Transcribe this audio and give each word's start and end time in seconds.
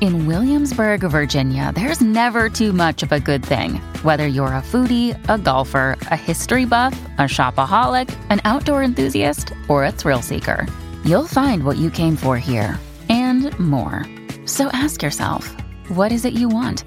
In 0.00 0.26
Williamsburg, 0.26 1.00
Virginia, 1.02 1.72
there's 1.74 2.00
never 2.00 2.48
too 2.48 2.72
much 2.72 3.02
of 3.02 3.12
a 3.12 3.20
good 3.20 3.44
thing. 3.44 3.76
Whether 4.02 4.26
you're 4.26 4.48
a 4.48 4.62
foodie, 4.62 5.16
a 5.28 5.38
golfer, 5.38 5.96
a 6.10 6.16
history 6.16 6.64
buff, 6.64 6.98
a 7.18 7.22
shopaholic, 7.22 8.14
an 8.30 8.40
outdoor 8.44 8.82
enthusiast, 8.82 9.52
or 9.68 9.84
a 9.84 9.92
thrill 9.92 10.22
seeker, 10.22 10.66
you'll 11.04 11.26
find 11.26 11.64
what 11.64 11.78
you 11.78 11.90
came 11.90 12.16
for 12.16 12.38
here 12.38 12.78
and 13.08 13.56
more. 13.58 14.04
So 14.46 14.68
ask 14.68 15.02
yourself, 15.02 15.54
what 15.88 16.12
is 16.12 16.24
it 16.24 16.34
you 16.34 16.48
want? 16.48 16.84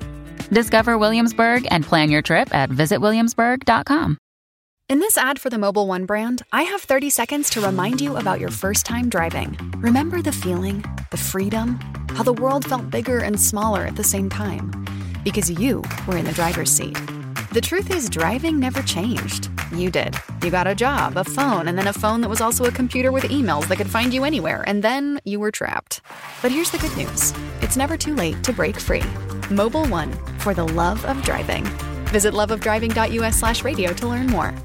Discover 0.52 0.98
Williamsburg 0.98 1.68
and 1.72 1.84
plan 1.84 2.10
your 2.10 2.22
trip 2.22 2.54
at 2.54 2.70
visitwilliamsburg.com. 2.70 4.18
In 4.90 5.00
this 5.00 5.18
ad 5.18 5.38
for 5.40 5.50
the 5.50 5.58
Mobil 5.58 5.86
One 5.86 6.06
brand, 6.06 6.44
I 6.54 6.64
have 6.64 6.82
30 6.82 7.10
seconds 7.10 7.50
to 7.50 7.62
remind 7.62 8.00
you 8.00 8.16
about 8.16 8.40
your 8.40 8.52
first 8.52 8.86
time 8.86 9.10
driving. 9.10 9.58
Remember 9.78 10.22
the 10.22 10.32
feeling, 10.32 10.82
the 11.12 11.18
freedom, 11.18 11.78
how 12.18 12.24
the 12.24 12.34
world 12.34 12.66
felt 12.66 12.90
bigger 12.90 13.20
and 13.20 13.40
smaller 13.40 13.86
at 13.86 13.96
the 13.96 14.04
same 14.04 14.28
time? 14.28 14.72
Because 15.24 15.52
you 15.52 15.84
were 16.08 16.18
in 16.18 16.26
the 16.26 16.32
driver's 16.32 16.72
seat. 16.72 16.98
The 17.52 17.62
truth 17.62 17.92
is, 17.92 18.10
driving 18.10 18.60
never 18.60 18.82
changed. 18.82 19.52
You 19.72 19.92
did. 19.92 20.16
You 20.42 20.50
got 20.50 20.66
a 20.66 20.74
job, 20.74 21.16
a 21.16 21.24
phone, 21.24 21.68
and 21.68 21.78
then 21.78 21.90
a 21.90 21.94
phone 21.94 22.22
that 22.22 22.30
was 22.30 22.42
also 22.42 22.66
a 22.66 22.72
computer 22.72 23.12
with 23.12 23.26
emails 23.26 23.68
that 23.68 23.78
could 23.78 23.88
find 23.90 24.12
you 24.12 24.24
anywhere, 24.24 24.64
and 24.66 24.84
then 24.84 25.22
you 25.26 25.40
were 25.40 25.52
trapped. 25.52 26.02
But 26.42 26.52
here's 26.52 26.72
the 26.72 26.80
good 26.80 26.98
news 26.98 27.36
it's 27.62 27.78
never 27.78 27.96
too 27.98 28.16
late 28.16 28.44
to 28.46 28.52
break 28.52 28.80
free. 28.80 29.06
Mobil 29.52 29.88
One, 29.88 30.12
for 30.40 30.56
the 30.56 30.68
love 30.68 31.06
of 31.06 31.22
driving. 31.22 31.66
Visit 32.08 32.34
loveofdriving.us 32.34 33.36
slash 33.36 33.64
radio 33.64 33.94
to 33.94 34.08
learn 34.08 34.26
more. 34.26 34.56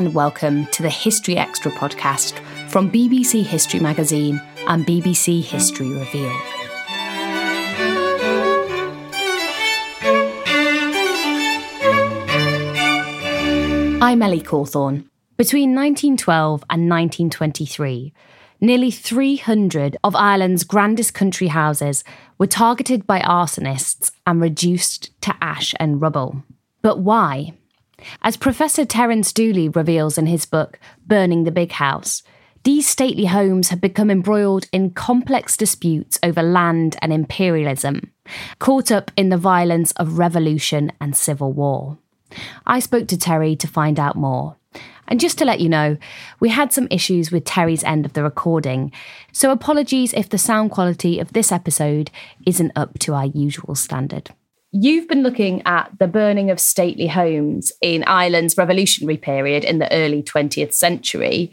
And 0.00 0.14
welcome 0.14 0.64
to 0.68 0.82
the 0.82 0.88
History 0.88 1.36
Extra 1.36 1.70
podcast 1.72 2.38
from 2.70 2.90
BBC 2.90 3.44
History 3.44 3.80
Magazine 3.80 4.40
and 4.66 4.86
BBC 4.86 5.44
History 5.44 5.90
Revealed. 5.90 6.32
I'm 14.02 14.22
Ellie 14.22 14.40
Cawthorne. 14.40 15.04
Between 15.36 15.74
1912 15.74 16.64
and 16.70 16.88
1923, 16.88 18.14
nearly 18.62 18.90
300 18.90 19.98
of 20.02 20.16
Ireland's 20.16 20.64
grandest 20.64 21.12
country 21.12 21.48
houses 21.48 22.04
were 22.38 22.46
targeted 22.46 23.06
by 23.06 23.20
arsonists 23.20 24.12
and 24.26 24.40
reduced 24.40 25.10
to 25.20 25.36
ash 25.42 25.74
and 25.78 26.00
rubble. 26.00 26.42
But 26.80 27.00
why? 27.00 27.52
As 28.22 28.36
Professor 28.36 28.84
Terence 28.84 29.32
Dooley 29.32 29.68
reveals 29.68 30.18
in 30.18 30.26
his 30.26 30.46
book 30.46 30.78
Burning 31.06 31.44
the 31.44 31.50
Big 31.50 31.72
House, 31.72 32.22
these 32.62 32.86
stately 32.86 33.24
homes 33.24 33.70
have 33.70 33.80
become 33.80 34.10
embroiled 34.10 34.66
in 34.70 34.90
complex 34.90 35.56
disputes 35.56 36.18
over 36.22 36.42
land 36.42 36.96
and 37.00 37.12
imperialism, 37.12 38.12
caught 38.58 38.92
up 38.92 39.10
in 39.16 39.30
the 39.30 39.38
violence 39.38 39.92
of 39.92 40.18
revolution 40.18 40.92
and 41.00 41.16
civil 41.16 41.52
war. 41.52 41.96
I 42.66 42.80
spoke 42.80 43.08
to 43.08 43.18
Terry 43.18 43.56
to 43.56 43.66
find 43.66 43.98
out 43.98 44.16
more. 44.16 44.56
And 45.08 45.18
just 45.18 45.38
to 45.38 45.44
let 45.44 45.60
you 45.60 45.68
know, 45.68 45.96
we 46.38 46.50
had 46.50 46.72
some 46.72 46.86
issues 46.90 47.32
with 47.32 47.44
Terry's 47.44 47.82
end 47.82 48.06
of 48.06 48.12
the 48.12 48.22
recording, 48.22 48.92
so 49.32 49.50
apologies 49.50 50.12
if 50.12 50.28
the 50.28 50.38
sound 50.38 50.70
quality 50.70 51.18
of 51.18 51.32
this 51.32 51.50
episode 51.50 52.10
isn't 52.46 52.72
up 52.76 52.98
to 53.00 53.14
our 53.14 53.26
usual 53.26 53.74
standard. 53.74 54.30
You've 54.72 55.08
been 55.08 55.24
looking 55.24 55.62
at 55.66 55.90
the 55.98 56.06
burning 56.06 56.50
of 56.50 56.60
stately 56.60 57.08
homes 57.08 57.72
in 57.80 58.04
Ireland's 58.04 58.56
revolutionary 58.56 59.16
period 59.16 59.64
in 59.64 59.80
the 59.80 59.92
early 59.92 60.22
20th 60.22 60.74
century. 60.74 61.50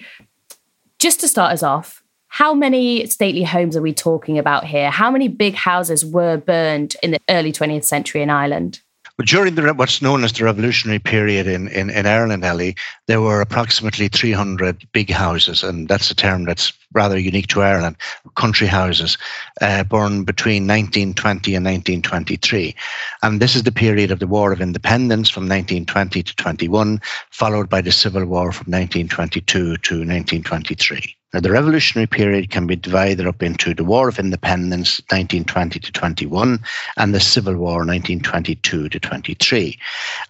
Just 0.99 1.19
to 1.21 1.27
start 1.27 1.51
us 1.51 1.63
off, 1.63 2.03
how 2.27 2.53
many 2.53 3.07
stately 3.07 3.41
homes 3.41 3.75
are 3.75 3.81
we 3.81 3.91
talking 3.91 4.37
about 4.37 4.65
here? 4.65 4.91
How 4.91 5.09
many 5.09 5.27
big 5.29 5.55
houses 5.55 6.05
were 6.05 6.37
burned 6.37 6.95
in 7.01 7.09
the 7.09 7.19
early 7.27 7.51
20th 7.51 7.85
century 7.85 8.21
in 8.21 8.29
Ireland? 8.29 8.81
During 9.25 9.55
the 9.55 9.73
what's 9.73 10.01
known 10.01 10.23
as 10.23 10.31
the 10.33 10.43
revolutionary 10.43 10.99
period 10.99 11.47
in, 11.47 11.67
in, 11.69 11.89
in 11.89 12.05
Ireland, 12.05 12.45
Ellie, 12.45 12.75
there 13.07 13.21
were 13.21 13.41
approximately 13.41 14.09
300 14.09 14.87
big 14.91 15.09
houses, 15.09 15.63
and 15.63 15.87
that's 15.87 16.11
a 16.11 16.15
term 16.15 16.45
that's 16.45 16.71
rather 16.93 17.17
unique 17.17 17.47
to 17.47 17.63
Ireland, 17.63 17.95
country 18.35 18.67
houses, 18.67 19.17
uh, 19.61 19.83
born 19.83 20.23
between 20.23 20.67
1920 20.67 21.55
and 21.55 21.65
1923. 21.65 22.75
And 23.23 23.39
this 23.39 23.55
is 23.55 23.63
the 23.63 23.71
period 23.71 24.11
of 24.11 24.19
the 24.19 24.27
War 24.27 24.51
of 24.51 24.61
Independence 24.61 25.29
from 25.29 25.43
1920 25.43 26.21
to 26.21 26.35
21, 26.35 27.01
followed 27.31 27.69
by 27.69 27.81
the 27.81 27.91
Civil 27.91 28.25
War 28.25 28.51
from 28.51 28.71
1922 28.71 29.77
to 29.77 29.95
1923. 29.95 31.15
Now, 31.33 31.41
the 31.41 31.51
revolutionary 31.51 32.07
period 32.07 32.49
can 32.51 32.67
be 32.67 32.77
divided 32.77 33.27
up 33.27 33.43
into 33.43 33.73
the 33.73 33.83
War 33.83 34.07
of 34.07 34.17
Independence, 34.17 35.01
1920 35.09 35.79
to 35.81 35.91
21, 35.91 36.59
and 36.95 37.13
the 37.13 37.19
Civil 37.19 37.55
War, 37.55 37.79
1922 37.79 38.87
to 38.87 38.99
23. 38.99 39.77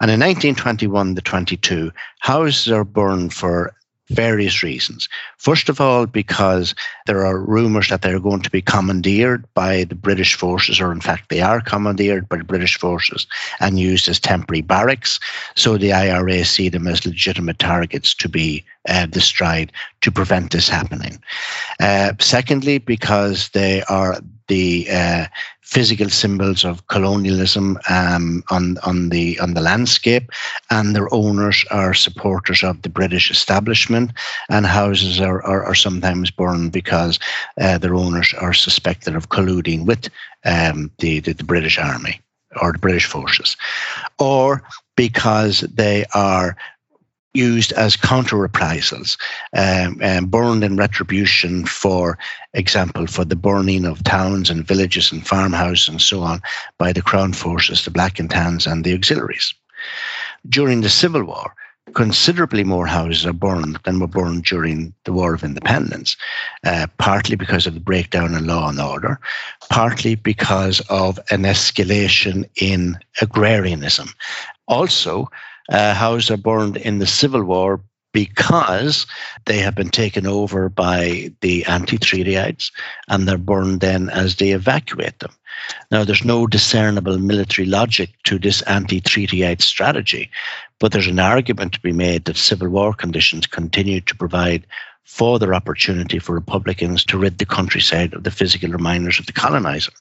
And 0.01 0.09
in 0.09 0.19
1921 0.19 1.13
to 1.13 1.21
22, 1.21 1.91
houses 2.19 2.71
are 2.71 2.83
burned 2.83 3.31
for 3.31 3.75
various 4.09 4.63
reasons. 4.63 5.09
First 5.37 5.69
of 5.69 5.81
all, 5.81 6.05
because 6.05 6.73
there 7.05 7.25
are 7.25 7.39
rumours 7.39 7.89
that 7.89 8.01
they're 8.01 8.19
going 8.19 8.41
to 8.41 8.49
be 8.49 8.61
commandeered 8.61 9.45
by 9.53 9.83
the 9.83 9.95
British 9.95 10.35
forces, 10.35 10.79
or 10.79 10.91
in 10.91 11.01
fact, 11.01 11.29
they 11.29 11.41
are 11.41 11.61
commandeered 11.61 12.29
by 12.29 12.37
the 12.37 12.43
British 12.43 12.77
forces 12.77 13.27
and 13.59 13.79
used 13.79 14.07
as 14.07 14.19
temporary 14.19 14.61
barracks. 14.61 15.19
So 15.55 15.77
the 15.77 15.93
IRA 15.93 16.45
see 16.45 16.69
them 16.69 16.87
as 16.87 17.05
legitimate 17.05 17.59
targets 17.59 18.13
to 18.15 18.29
be 18.29 18.63
uh, 18.87 19.07
destroyed 19.07 19.71
to 20.01 20.11
prevent 20.11 20.51
this 20.51 20.69
happening. 20.69 21.21
Uh, 21.79 22.13
secondly, 22.19 22.77
because 22.77 23.49
they 23.49 23.83
are 23.83 24.21
the 24.47 24.87
uh, 24.91 25.25
physical 25.61 26.09
symbols 26.09 26.63
of 26.63 26.87
colonialism 26.87 27.77
um, 27.89 28.43
on 28.49 28.77
on 28.79 29.09
the 29.09 29.39
on 29.39 29.53
the 29.53 29.61
landscape, 29.61 30.31
and 30.69 30.95
their 30.95 31.13
owners 31.13 31.65
are 31.71 31.93
supporters 31.93 32.63
of 32.63 32.81
the 32.81 32.89
British 32.89 33.29
establishment, 33.29 34.11
and 34.49 34.65
houses 34.65 35.19
are 35.19 35.43
are, 35.43 35.63
are 35.65 35.75
sometimes 35.75 36.31
burned 36.31 36.71
because 36.71 37.19
uh, 37.59 37.77
their 37.77 37.95
owners 37.95 38.33
are 38.39 38.53
suspected 38.53 39.15
of 39.15 39.29
colluding 39.29 39.85
with 39.85 40.09
um, 40.45 40.89
the, 40.99 41.19
the 41.19 41.33
the 41.33 41.43
British 41.43 41.77
Army 41.77 42.21
or 42.61 42.71
the 42.71 42.79
British 42.79 43.05
forces, 43.05 43.57
or 44.19 44.63
because 44.95 45.61
they 45.61 46.05
are 46.13 46.55
used 47.37 47.71
as 47.73 47.95
counter 47.95 48.35
reprisals, 48.35 49.17
um, 49.55 49.97
and 50.01 50.31
burned 50.31 50.63
in 50.63 50.75
retribution, 50.75 51.65
for 51.65 52.17
example, 52.53 53.07
for 53.07 53.23
the 53.23 53.35
burning 53.35 53.85
of 53.85 54.03
towns 54.03 54.49
and 54.49 54.67
villages 54.67 55.11
and 55.11 55.25
farmhouses 55.25 55.87
and 55.87 56.01
so 56.01 56.21
on 56.21 56.41
by 56.77 56.91
the 56.91 57.01
Crown 57.01 57.33
forces, 57.33 57.85
the 57.85 57.91
Black 57.91 58.19
and 58.19 58.29
Tans, 58.29 58.67
and 58.67 58.83
the 58.83 58.93
auxiliaries. 58.93 59.53
During 60.49 60.81
the 60.81 60.89
Civil 60.89 61.23
War, 61.23 61.53
considerably 61.93 62.63
more 62.63 62.85
houses 62.85 63.25
are 63.25 63.33
burned 63.33 63.79
than 63.85 63.99
were 63.99 64.07
burned 64.07 64.43
during 64.43 64.93
the 65.05 65.13
War 65.13 65.33
of 65.33 65.43
Independence, 65.43 66.17
uh, 66.65 66.87
partly 66.97 67.35
because 67.35 67.65
of 67.67 67.73
the 67.73 67.79
breakdown 67.79 68.33
in 68.33 68.47
law 68.47 68.69
and 68.69 68.79
order, 68.79 69.19
partly 69.69 70.15
because 70.15 70.81
of 70.89 71.19
an 71.31 71.43
escalation 71.43 72.47
in 72.61 72.97
agrarianism. 73.21 74.09
Also, 74.67 75.29
uh, 75.69 75.93
houses 75.93 76.31
are 76.31 76.37
burned 76.37 76.77
in 76.77 76.99
the 76.99 77.07
Civil 77.07 77.43
War 77.43 77.81
because 78.13 79.05
they 79.45 79.59
have 79.59 79.75
been 79.75 79.89
taken 79.89 80.25
over 80.25 80.69
by 80.69 81.31
the 81.41 81.63
anti-treatyites 81.65 82.71
and 83.09 83.27
they're 83.27 83.37
burned 83.37 83.81
then 83.81 84.09
as 84.09 84.37
they 84.37 84.51
evacuate 84.51 85.19
them. 85.19 85.31
Now, 85.91 86.03
there's 86.03 86.23
no 86.23 86.47
discernible 86.47 87.19
military 87.19 87.67
logic 87.67 88.09
to 88.23 88.39
this 88.39 88.61
anti-treatyite 88.63 89.61
strategy, 89.61 90.29
but 90.79 90.91
there's 90.91 91.07
an 91.07 91.19
argument 91.19 91.73
to 91.73 91.81
be 91.81 91.91
made 91.91 92.25
that 92.25 92.37
civil 92.37 92.69
war 92.69 92.93
conditions 92.93 93.45
continue 93.47 94.01
to 94.01 94.15
provide 94.15 94.65
further 95.03 95.53
opportunity 95.53 96.19
for 96.19 96.33
Republicans 96.33 97.03
to 97.05 97.17
rid 97.17 97.37
the 97.37 97.45
countryside 97.45 98.13
of 98.13 98.23
the 98.23 98.31
physical 98.31 98.69
reminders 98.69 99.19
of 99.19 99.25
the 99.25 99.31
colonizer. 99.31 99.91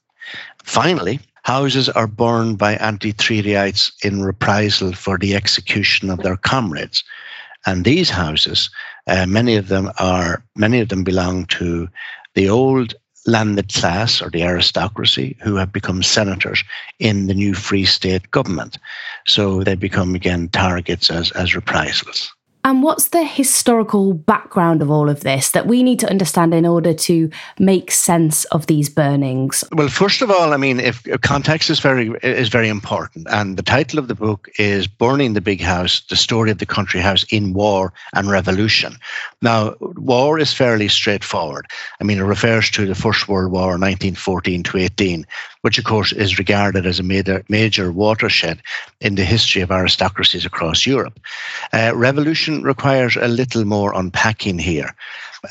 Finally, 0.62 1.20
houses 1.46 1.88
are 1.88 2.08
burned 2.08 2.58
by 2.58 2.75
anti-treatyites 2.75 3.93
in 4.04 4.20
reprisal 4.20 4.93
for 4.93 5.16
the 5.16 5.37
execution 5.37 6.10
of 6.10 6.19
their 6.19 6.37
comrades. 6.37 7.04
And 7.66 7.84
these 7.84 8.10
houses, 8.10 8.69
uh, 9.06 9.26
many 9.26 9.54
of 9.54 9.69
them 9.69 9.93
are 10.00 10.43
many 10.56 10.81
of 10.81 10.88
them 10.88 11.04
belong 11.04 11.46
to 11.58 11.88
the 12.34 12.48
old 12.48 12.94
landed 13.26 13.72
class 13.72 14.20
or 14.20 14.28
the 14.28 14.43
aristocracy 14.43 15.37
who 15.40 15.54
have 15.54 15.72
become 15.72 16.02
senators 16.02 16.64
in 16.98 17.28
the 17.28 17.34
new 17.34 17.54
Free 17.54 17.84
State 17.84 18.28
government. 18.32 18.76
So 19.28 19.62
they 19.62 19.76
become 19.76 20.16
again 20.16 20.49
targets 20.49 21.10
as, 21.10 21.31
as 21.32 21.54
reprisals. 21.54 22.32
And 22.66 22.82
what's 22.82 23.10
the 23.10 23.22
historical 23.22 24.12
background 24.12 24.82
of 24.82 24.90
all 24.90 25.08
of 25.08 25.20
this 25.20 25.52
that 25.52 25.68
we 25.68 25.84
need 25.84 26.00
to 26.00 26.10
understand 26.10 26.52
in 26.52 26.66
order 26.66 26.92
to 26.92 27.30
make 27.60 27.92
sense 27.92 28.44
of 28.46 28.66
these 28.66 28.88
burnings? 28.88 29.62
Well, 29.70 29.86
first 29.86 30.20
of 30.20 30.32
all, 30.32 30.52
I 30.52 30.56
mean, 30.56 30.80
if 30.80 31.06
context 31.20 31.70
is 31.70 31.78
very 31.78 32.10
is 32.24 32.48
very 32.48 32.68
important, 32.68 33.28
and 33.30 33.56
the 33.56 33.62
title 33.62 34.00
of 34.00 34.08
the 34.08 34.16
book 34.16 34.48
is 34.58 34.88
"Burning 34.88 35.34
the 35.34 35.40
Big 35.40 35.60
House: 35.60 36.02
The 36.10 36.16
Story 36.16 36.50
of 36.50 36.58
the 36.58 36.66
Country 36.66 36.98
House 36.98 37.24
in 37.30 37.52
War 37.52 37.92
and 38.14 38.28
Revolution." 38.28 38.96
Now, 39.43 39.75
war 39.81 40.38
is 40.38 40.55
fairly 40.55 40.88
straightforward. 40.88 41.67
I 42.00 42.05
mean, 42.05 42.19
it 42.19 42.23
refers 42.23 42.71
to 42.71 42.87
the 42.87 42.94
First 42.94 43.29
World 43.29 43.53
War, 43.53 43.79
1914 43.79 44.62
to 44.62 44.79
18, 44.79 45.27
which 45.61 45.77
of 45.79 45.85
course 45.85 46.12
is 46.12 46.38
regarded 46.38 46.87
as 46.87 46.99
a 46.99 47.03
major, 47.03 47.44
major 47.50 47.93
watershed 47.93 48.62
in 49.03 49.15
the 49.15 49.25
history 49.25 49.61
of 49.61 49.71
aristocracies 49.71 50.47
across 50.47 50.87
Europe. 50.87 51.21
Uh, 51.75 51.93
revolution 51.94 52.62
requires 52.62 53.17
a 53.17 53.29
little 53.29 53.67
more 53.67 53.93
unpacking 53.94 54.59
here. 54.59 54.94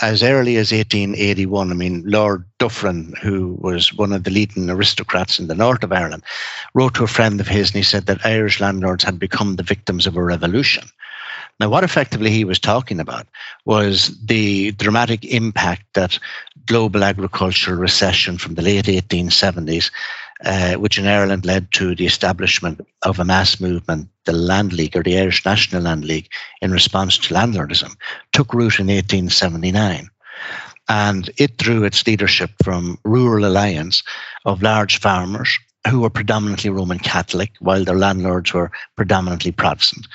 As 0.02 0.24
early 0.24 0.58
as 0.58 0.72
1881, 0.72 1.70
I 1.72 1.74
mean, 1.76 2.04
Lord 2.08 2.44
Dufferin, 2.58 3.14
who 3.22 3.56
was 3.62 3.94
one 3.94 4.14
of 4.14 4.24
the 4.24 4.32
leading 4.32 4.68
aristocrats 4.68 5.38
in 5.38 5.48
the 5.48 5.56
north 5.56 5.84
of 5.84 5.92
Ireland, 5.92 6.24
wrote 6.74 6.96
to 6.96 7.04
a 7.04 7.08
friend 7.08 7.40
of 7.40 7.48
his 7.48 7.70
and 7.70 7.78
he 7.78 7.84
said 7.84 8.08
that 8.08 8.26
Irish 8.26 8.60
landlords 8.60 9.04
had 9.04 9.20
become 9.20 9.56
the 9.56 9.64
victims 9.64 10.08
of 10.08 10.18
a 10.18 10.24
revolution. 10.24 10.90
Now, 11.60 11.70
what 11.70 11.86
effectively 11.86 12.32
he 12.32 12.44
was 12.44 12.60
talking 12.60 13.00
about 13.00 13.28
was 13.64 14.18
the 14.26 14.72
dramatic 14.74 15.24
impact 15.24 15.84
that 15.94 16.20
global 16.66 17.04
agricultural 17.04 17.78
recession 17.78 18.38
from 18.38 18.56
the 18.56 18.62
late 18.62 18.86
1870s, 18.86 19.90
uh, 20.44 20.74
which 20.74 21.00
in 21.00 21.08
Ireland 21.08 21.46
led 21.46 21.72
to 21.74 21.96
the 21.96 22.06
establishment 22.06 22.86
of 23.04 23.20
a 23.20 23.26
mass 23.26 23.62
movement, 23.62 24.10
the 24.26 24.34
Land 24.34 24.74
League 24.74 24.98
or 24.98 25.04
the 25.04 25.18
Irish 25.18 25.46
National 25.46 25.84
Land 25.84 26.04
League, 26.04 26.30
in 26.62 26.72
response 26.72 27.18
to 27.20 27.34
landlordism, 27.34 27.96
took 28.34 28.54
root 28.54 28.80
in 28.80 28.88
1879 28.88 30.10
and 30.88 31.30
it 31.38 31.58
drew 31.58 31.84
its 31.84 32.06
leadership 32.06 32.52
from 32.64 33.00
rural 33.04 33.46
alliance 33.46 34.04
of 34.46 34.62
large 34.62 35.00
farmers 35.00 35.58
who 35.88 36.02
were 36.02 36.10
predominantly 36.10 36.70
Roman 36.70 37.00
Catholic, 37.00 37.52
while 37.60 37.84
their 37.84 37.98
landlords 37.98 38.54
were 38.54 38.72
predominantly 38.96 39.52
Protestant. 39.52 40.08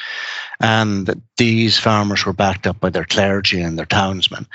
And 0.61 1.23
these 1.37 1.79
farmers 1.79 2.25
were 2.25 2.33
backed 2.33 2.67
up 2.67 2.81
by 2.81 2.91
their 2.91 3.05
clergy 3.05 3.61
and 3.61 3.79
their 3.79 3.87
townsmen. 3.87 4.47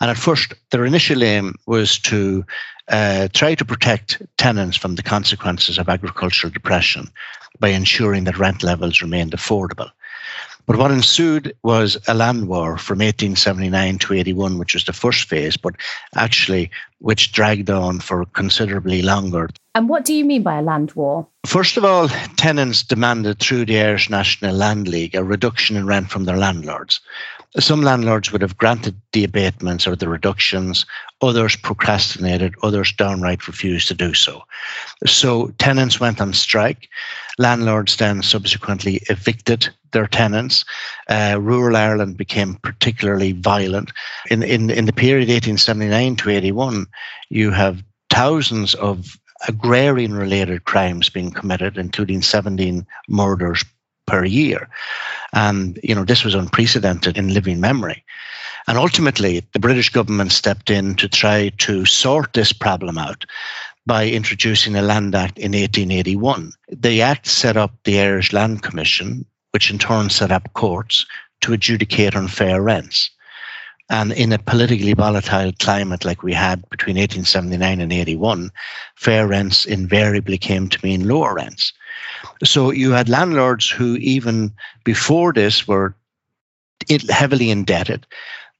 And 0.00 0.10
at 0.10 0.16
first, 0.16 0.52
their 0.70 0.84
initial 0.84 1.22
aim 1.22 1.54
was 1.66 1.98
to 2.00 2.44
uh, 2.88 3.28
try 3.32 3.54
to 3.54 3.64
protect 3.64 4.20
tenants 4.36 4.76
from 4.76 4.96
the 4.96 5.02
consequences 5.02 5.78
of 5.78 5.88
agricultural 5.88 6.52
depression 6.52 7.08
by 7.60 7.68
ensuring 7.68 8.24
that 8.24 8.38
rent 8.38 8.62
levels 8.62 9.00
remained 9.00 9.32
affordable. 9.32 9.90
But 10.66 10.76
what 10.76 10.90
ensued 10.90 11.54
was 11.62 11.98
a 12.08 12.14
land 12.14 12.48
war 12.48 12.78
from 12.78 12.98
1879 12.98 13.98
to 13.98 14.14
81, 14.14 14.58
which 14.58 14.74
was 14.74 14.84
the 14.84 14.94
first 14.94 15.28
phase, 15.28 15.56
but 15.56 15.74
actually 16.16 16.70
which 16.98 17.32
dragged 17.32 17.68
on 17.68 18.00
for 18.00 18.24
considerably 18.26 19.02
longer. 19.02 19.50
And 19.76 19.88
what 19.88 20.04
do 20.04 20.14
you 20.14 20.24
mean 20.24 20.44
by 20.44 20.58
a 20.58 20.62
land 20.62 20.92
war? 20.92 21.26
First 21.44 21.76
of 21.76 21.84
all, 21.84 22.08
tenants 22.36 22.84
demanded 22.84 23.40
through 23.40 23.64
the 23.66 23.80
Irish 23.80 24.08
National 24.08 24.54
Land 24.54 24.86
League 24.86 25.16
a 25.16 25.24
reduction 25.24 25.76
in 25.76 25.84
rent 25.84 26.10
from 26.10 26.24
their 26.24 26.36
landlords. 26.36 27.00
Some 27.58 27.82
landlords 27.82 28.30
would 28.30 28.42
have 28.42 28.56
granted 28.56 29.00
the 29.12 29.24
abatements 29.24 29.86
or 29.86 29.96
the 29.96 30.08
reductions, 30.08 30.86
others 31.20 31.56
procrastinated, 31.56 32.54
others 32.62 32.92
downright 32.92 33.46
refused 33.48 33.88
to 33.88 33.94
do 33.94 34.14
so. 34.14 34.42
So 35.06 35.48
tenants 35.58 35.98
went 35.98 36.20
on 36.20 36.32
strike. 36.32 36.88
Landlords 37.38 37.96
then 37.96 38.22
subsequently 38.22 39.02
evicted 39.08 39.68
their 39.92 40.06
tenants. 40.06 40.64
Uh, 41.08 41.38
rural 41.40 41.76
Ireland 41.76 42.16
became 42.16 42.56
particularly 42.56 43.32
violent. 43.32 43.92
In, 44.30 44.42
in, 44.42 44.70
in 44.70 44.86
the 44.86 44.92
period 44.92 45.28
1879 45.28 46.16
to 46.16 46.30
81, 46.30 46.86
you 47.28 47.50
have 47.50 47.82
thousands 48.10 48.74
of 48.74 49.16
agrarian 49.48 50.14
related 50.14 50.64
crimes 50.64 51.08
being 51.08 51.30
committed, 51.30 51.76
including 51.76 52.22
17 52.22 52.86
murders 53.08 53.64
per 54.06 54.24
year. 54.24 54.68
And, 55.32 55.78
you 55.82 55.94
know, 55.94 56.04
this 56.04 56.24
was 56.24 56.34
unprecedented 56.34 57.18
in 57.18 57.34
living 57.34 57.60
memory. 57.60 58.04
And 58.66 58.78
ultimately, 58.78 59.44
the 59.52 59.60
British 59.60 59.90
government 59.90 60.32
stepped 60.32 60.70
in 60.70 60.94
to 60.96 61.08
try 61.08 61.50
to 61.58 61.84
sort 61.84 62.32
this 62.32 62.52
problem 62.52 62.96
out 62.96 63.24
by 63.86 64.08
introducing 64.08 64.76
a 64.76 64.82
Land 64.82 65.14
Act 65.14 65.38
in 65.38 65.52
1881. 65.52 66.52
The 66.70 67.02
Act 67.02 67.26
set 67.26 67.56
up 67.56 67.72
the 67.84 68.00
Irish 68.00 68.32
Land 68.32 68.62
Commission, 68.62 69.26
which 69.50 69.70
in 69.70 69.78
turn 69.78 70.08
set 70.08 70.32
up 70.32 70.52
courts 70.54 71.04
to 71.42 71.52
adjudicate 71.52 72.16
unfair 72.16 72.62
rents. 72.62 73.10
And 73.90 74.12
in 74.12 74.32
a 74.32 74.38
politically 74.38 74.94
volatile 74.94 75.52
climate 75.60 76.04
like 76.04 76.22
we 76.22 76.32
had 76.32 76.68
between 76.70 76.96
1879 76.96 77.80
and 77.80 77.92
81, 77.92 78.50
fair 78.96 79.26
rents 79.26 79.66
invariably 79.66 80.38
came 80.38 80.68
to 80.68 80.84
mean 80.84 81.06
lower 81.06 81.34
rents. 81.34 81.72
So 82.42 82.70
you 82.70 82.92
had 82.92 83.08
landlords 83.08 83.68
who, 83.68 83.96
even 83.96 84.52
before 84.84 85.32
this, 85.32 85.68
were 85.68 85.94
heavily 87.10 87.50
indebted. 87.50 88.06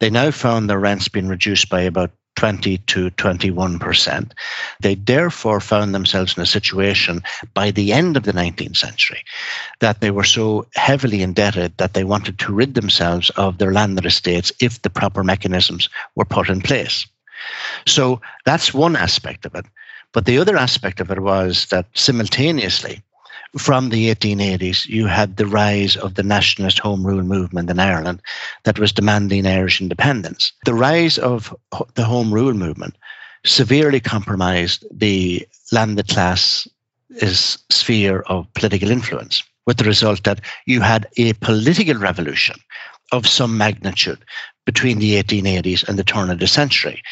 They 0.01 0.11
now 0.11 0.31
found 0.31 0.69
their 0.69 0.79
rents 0.79 1.09
being 1.09 1.29
reduced 1.29 1.71
by 1.71 1.81
about 1.81 2.11
20 2.37 2.79
to 2.79 3.11
21%. 3.11 4.33
They 4.81 4.95
therefore 4.95 5.61
found 5.61 5.95
themselves 5.95 6.37
in 6.37 6.43
a 6.43 6.47
situation 6.47 7.23
by 7.55 7.71
the 7.71 7.93
end 7.93 8.17
of 8.17 8.25
the 8.25 8.33
19th 8.33 8.77
century 8.77 9.25
that 9.81 10.01
they 10.01 10.11
were 10.11 10.25
so 10.25 10.67
heavily 10.75 11.23
indebted 11.23 11.77
that 11.79 11.95
they 11.95 12.05
wanted 12.05 12.39
to 12.41 12.53
rid 12.53 12.75
themselves 12.75 13.31
of 13.31 13.59
their 13.59 13.73
landed 13.73 14.07
estates 14.07 14.53
if 14.61 14.83
the 14.83 14.91
proper 14.91 15.23
mechanisms 15.23 15.89
were 16.15 16.25
put 16.25 16.49
in 16.49 16.61
place. 16.61 17.07
So 17.87 18.21
that's 18.45 18.75
one 18.75 18.97
aspect 18.97 19.47
of 19.47 19.55
it. 19.55 19.67
But 20.13 20.27
the 20.27 20.39
other 20.39 20.57
aspect 20.57 21.01
of 21.01 21.11
it 21.11 21.21
was 21.21 21.67
that 21.67 21.87
simultaneously, 21.95 23.03
from 23.57 23.91
the 23.91 24.15
1880s, 24.15 24.87
you 24.87 25.07
had 25.07 25.37
the 25.37 25.47
rise 25.47 25.97
of 25.97 26.15
the 26.15 26.23
nationalist 26.23 26.79
home 26.79 27.07
rule 27.07 27.23
movement 27.23 27.71
in 27.71 27.79
Ireland 27.79 28.21
that 28.65 28.79
was 28.79 28.93
demanding 28.93 29.47
Irish 29.47 29.81
independence. 29.81 30.53
The 30.65 30.75
rise 30.75 31.19
of 31.19 31.55
the 31.95 32.05
home 32.05 32.35
rule 32.35 32.55
movement 32.55 32.97
severely 33.45 34.01
compromised 34.01 34.85
the 34.91 35.47
landed 35.71 36.09
class 36.09 36.67
sphere 37.71 38.21
of 38.23 38.53
political 38.55 38.91
influence, 38.91 39.45
with 39.67 39.77
the 39.77 39.85
result 39.85 40.25
that 40.25 40.41
you 40.67 40.81
had 40.81 41.07
a 41.17 41.35
political 41.35 41.95
revolution 41.95 42.57
of 43.13 43.27
some 43.27 43.57
magnitude 43.57 44.25
between 44.67 44.99
the 44.99 45.23
1880s 45.23 45.87
and 45.87 45.99
the 45.99 46.05
turn 46.05 46.31
of 46.31 46.39
the 46.39 46.47
century. 46.47 47.03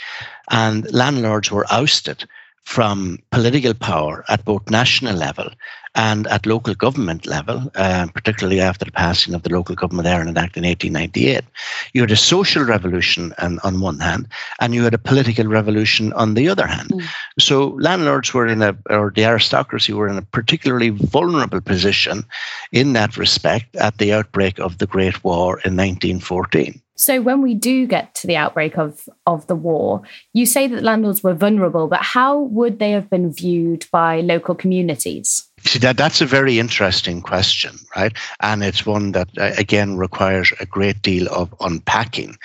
And 0.50 0.90
landlords 0.92 1.50
were 1.50 1.66
ousted 1.70 2.25
from 2.64 3.18
political 3.30 3.75
power 3.75 4.25
at 4.28 4.44
both 4.44 4.70
national 4.70 5.16
level 5.16 5.50
and 5.94 6.26
at 6.28 6.46
local 6.46 6.75
government 6.75 7.26
level, 7.26 7.70
uh, 7.75 8.06
particularly 8.14 8.61
after 8.61 8.84
the 8.84 8.92
passing 8.92 9.34
of 9.34 9.42
the 9.42 9.52
Local 9.52 9.75
Government 9.75 10.08
Ireland 10.08 10.38
Act 10.38 10.56
in 10.56 10.64
1898. 10.64 11.44
You 11.92 12.00
had 12.00 12.11
a 12.11 12.16
social 12.16 12.64
revolution 12.64 13.34
on, 13.38 13.58
on 13.62 13.80
one 13.80 13.99
hand, 13.99 14.28
and 14.61 14.75
you 14.75 14.84
had 14.84 14.94
a 14.94 14.99
political 14.99 15.46
revolution 15.46 16.12
on 16.14 16.34
the 16.34 16.49
other 16.49 16.66
hand. 16.66 16.88
Mm. 16.90 17.02
So 17.38 17.76
landlords 17.78 18.32
were 18.32 18.46
in 18.46 18.62
a, 18.62 18.76
or 18.88 19.12
the 19.14 19.25
aristocracy 19.25 19.92
were 19.92 20.08
in 20.08 20.16
a 20.16 20.22
particularly 20.22 20.90
vulnerable 20.90 21.61
position 21.61 22.25
in 22.72 22.94
that 22.94 23.16
respect 23.16 23.76
at 23.76 23.99
the 23.99 24.12
outbreak 24.12 24.58
of 24.58 24.78
the 24.78 24.87
Great 24.87 25.22
War 25.22 25.61
in 25.64 25.76
1914. 25.76 26.80
So 26.94 27.20
when 27.20 27.42
we 27.42 27.54
do 27.54 27.87
get 27.87 28.14
to 28.16 28.26
the 28.26 28.37
outbreak 28.37 28.78
of, 28.78 29.08
of 29.26 29.46
the 29.49 29.56
war, 29.56 30.02
you 30.32 30.46
say 30.46 30.68
that 30.68 30.84
landlords 30.84 31.22
were 31.22 31.34
vulnerable, 31.34 31.88
but 31.88 32.00
how 32.00 32.38
would 32.38 32.78
they 32.78 32.92
have 32.92 33.11
been 33.11 33.32
viewed 33.32 33.87
by 33.90 34.20
local 34.20 34.54
communities? 34.54 35.49
See 35.64 35.78
that 35.78 35.97
that's 35.97 36.21
a 36.21 36.26
very 36.26 36.59
interesting 36.59 37.23
question, 37.23 37.76
right? 37.95 38.12
And 38.40 38.64
it's 38.64 38.85
one 38.85 39.12
that 39.12 39.28
uh, 39.38 39.52
again 39.57 39.97
requires 39.97 40.52
a 40.59 40.66
great 40.66 41.02
deal 41.02 41.28
of 41.28 41.54
unpacking, 41.61 42.37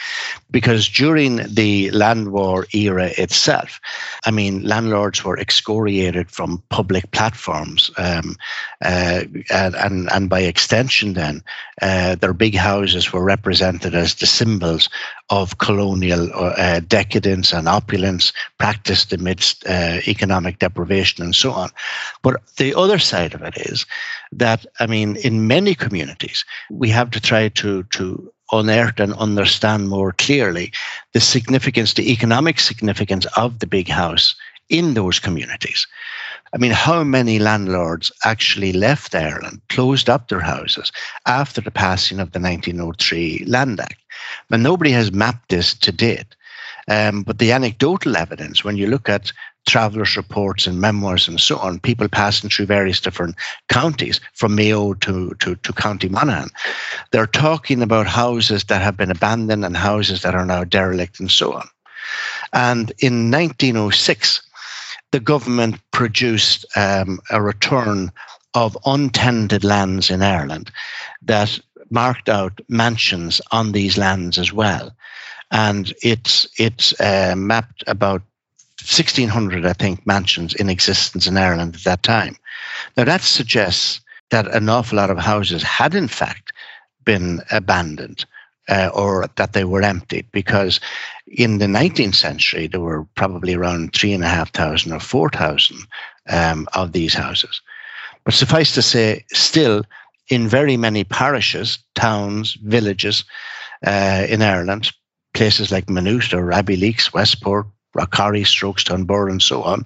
because 0.52 0.88
during 0.88 1.38
the 1.54 1.90
land 1.92 2.32
war 2.32 2.68
era 2.74 3.10
itself, 3.18 3.80
I 4.26 4.32
mean, 4.32 4.64
landlords 4.64 5.24
were 5.24 5.38
excoriated 5.40 6.30
from 6.30 6.62
public 6.70 7.10
platforms, 7.12 7.90
um, 7.98 8.36
uh, 8.86 9.24
and, 9.50 9.76
and, 9.76 10.12
and 10.12 10.30
by 10.30 10.42
extension, 10.42 11.14
then 11.14 11.44
uh, 11.82 12.16
their 12.16 12.34
big 12.34 12.56
houses 12.56 13.12
were 13.12 13.24
represented 13.24 13.96
as 13.96 14.14
the 14.16 14.28
symbols 14.28 14.90
of 15.30 15.58
colonial 15.58 16.30
uh, 16.34 16.80
decadence 16.80 17.52
and 17.52 17.68
opulence 17.68 18.32
practiced 18.58 19.12
amidst 19.12 19.66
uh, 19.68 20.00
economic 20.08 20.60
deprivation 20.60 21.24
and 21.24 21.36
so 21.36 21.52
on. 21.52 21.70
But 22.22 22.42
the 22.58 22.74
other 22.76 23.00
side 23.00 23.34
of 23.34 23.42
it 23.42 23.58
is 23.58 23.86
that, 24.32 24.66
I 24.80 24.88
mean, 24.88 25.18
in 25.18 25.48
many 25.48 25.76
communities, 25.76 26.46
we 26.72 26.90
have 26.90 27.12
to 27.12 27.20
try 27.20 27.50
to, 27.50 27.84
to 27.84 28.32
unearth 28.52 29.00
and 29.00 29.14
understand 29.16 29.90
more 29.90 30.14
clearly 30.14 30.72
the 31.14 31.20
significance, 31.20 31.94
the 31.94 32.12
economic 32.12 32.60
significance 32.60 33.26
of 33.36 33.60
the 33.60 33.68
big 33.68 33.90
house 33.90 34.36
in 34.70 34.94
those 34.94 35.20
communities. 35.20 35.88
I 36.54 36.58
mean, 36.58 36.72
how 36.72 37.04
many 37.04 37.40
landlords 37.40 38.12
actually 38.24 38.74
left 38.74 39.14
Ireland, 39.14 39.62
closed 39.70 40.10
up 40.10 40.28
their 40.28 40.40
houses 40.40 40.92
after 41.26 41.62
the 41.62 41.72
passing 41.72 42.20
of 42.20 42.32
the 42.32 42.40
1903 42.40 43.44
Land 43.46 43.80
Act? 43.80 44.02
But 44.50 44.62
nobody 44.62 44.92
has 44.92 45.12
mapped 45.12 45.50
this 45.50 45.74
to 45.76 45.92
date. 45.92 46.36
Um, 46.88 47.24
but 47.24 47.40
the 47.40 47.52
anecdotal 47.52 48.16
evidence, 48.16 48.64
when 48.64 48.78
you 48.78 48.88
look 48.88 49.10
at 49.10 49.34
travelers' 49.68 50.16
reports 50.16 50.66
and 50.66 50.80
memoirs 50.80 51.28
and 51.28 51.40
so 51.40 51.58
on, 51.58 51.80
people 51.80 52.08
passing 52.08 52.50
through 52.50 52.66
various 52.66 53.02
different 53.02 53.36
counties, 53.68 54.22
from 54.34 54.56
Mayo 54.56 54.94
to, 54.94 55.36
to, 55.40 55.56
to 55.56 55.74
County 55.74 56.08
Monaghan, 56.08 56.50
they're 57.12 57.28
talking 57.28 57.82
about 57.82 58.08
houses 58.08 58.64
that 58.66 58.82
have 58.82 58.96
been 58.96 59.12
abandoned 59.12 59.66
and 59.66 59.76
houses 59.76 60.22
that 60.22 60.34
are 60.34 60.46
now 60.46 60.64
derelict 60.64 61.20
and 61.20 61.30
so 61.30 61.52
on. 61.52 61.68
And 62.54 62.94
in 63.00 63.30
1906, 63.30 64.42
the 65.12 65.20
government 65.20 65.80
produced 65.92 66.66
um, 66.76 67.20
a 67.32 67.42
return 67.42 68.12
of 68.54 68.78
untenanted 68.86 69.64
lands 69.64 70.10
in 70.10 70.22
Ireland 70.22 70.72
that 71.22 71.60
marked 71.90 72.28
out 72.30 72.60
mansions 72.68 73.40
on 73.52 73.72
these 73.72 73.98
lands 73.98 74.38
as 74.38 74.52
well. 74.52 74.92
And 75.52 75.94
it's, 76.02 76.48
it's 76.58 77.00
uh, 77.00 77.36
mapped 77.38 77.84
about 77.88 78.22
1,600, 78.82 79.66
I 79.66 79.74
think, 79.74 80.06
mansions 80.06 80.54
in 80.56 80.70
existence 80.70 81.28
in 81.28 81.38
Ireland 81.38 81.76
at 81.76 81.84
that 81.84 82.04
time. 82.04 82.36
Now, 82.96 83.06
that 83.06 83.22
suggests 83.22 84.02
that 84.30 84.48
an 84.54 84.70
awful 84.70 84.98
lot 84.98 85.10
of 85.10 85.18
houses 85.18 85.64
had, 85.64 85.96
in 85.96 86.08
fact, 86.08 86.52
been 87.06 87.42
abandoned. 87.52 88.26
Uh, 88.70 88.90
or 88.94 89.30
that 89.38 89.54
they 89.54 89.64
were 89.64 89.82
emptied 89.82 90.26
because 90.34 90.82
in 91.28 91.58
the 91.58 91.66
19th 91.66 92.16
century 92.16 92.68
there 92.68 92.80
were 92.80 93.06
probably 93.16 93.54
around 93.54 93.94
three 93.94 94.14
and 94.14 94.24
a 94.24 94.28
half 94.28 94.52
thousand 94.54 94.94
or 94.94 95.00
four 95.00 95.30
thousand 95.30 95.80
um, 96.30 96.68
of 96.74 96.94
these 96.94 97.14
houses. 97.14 97.62
But 98.24 98.34
suffice 98.34 98.74
to 98.74 98.82
say, 98.82 99.26
still 99.32 99.84
in 100.30 100.48
very 100.48 100.78
many 100.78 101.04
parishes, 101.04 101.80
towns, 101.96 102.54
villages 102.64 103.24
uh, 103.86 104.26
in 104.28 104.42
Ireland, 104.42 104.92
places 105.34 105.72
like 105.72 105.90
Maynooth 105.90 106.34
or 106.34 106.52
Abbeyleix, 106.52 107.14
Westport, 107.14 107.68
Rockharry, 107.96 108.44
Strokestown, 108.44 108.86
Dunbar, 108.86 109.30
and 109.30 109.42
so 109.42 109.64
on, 109.64 109.86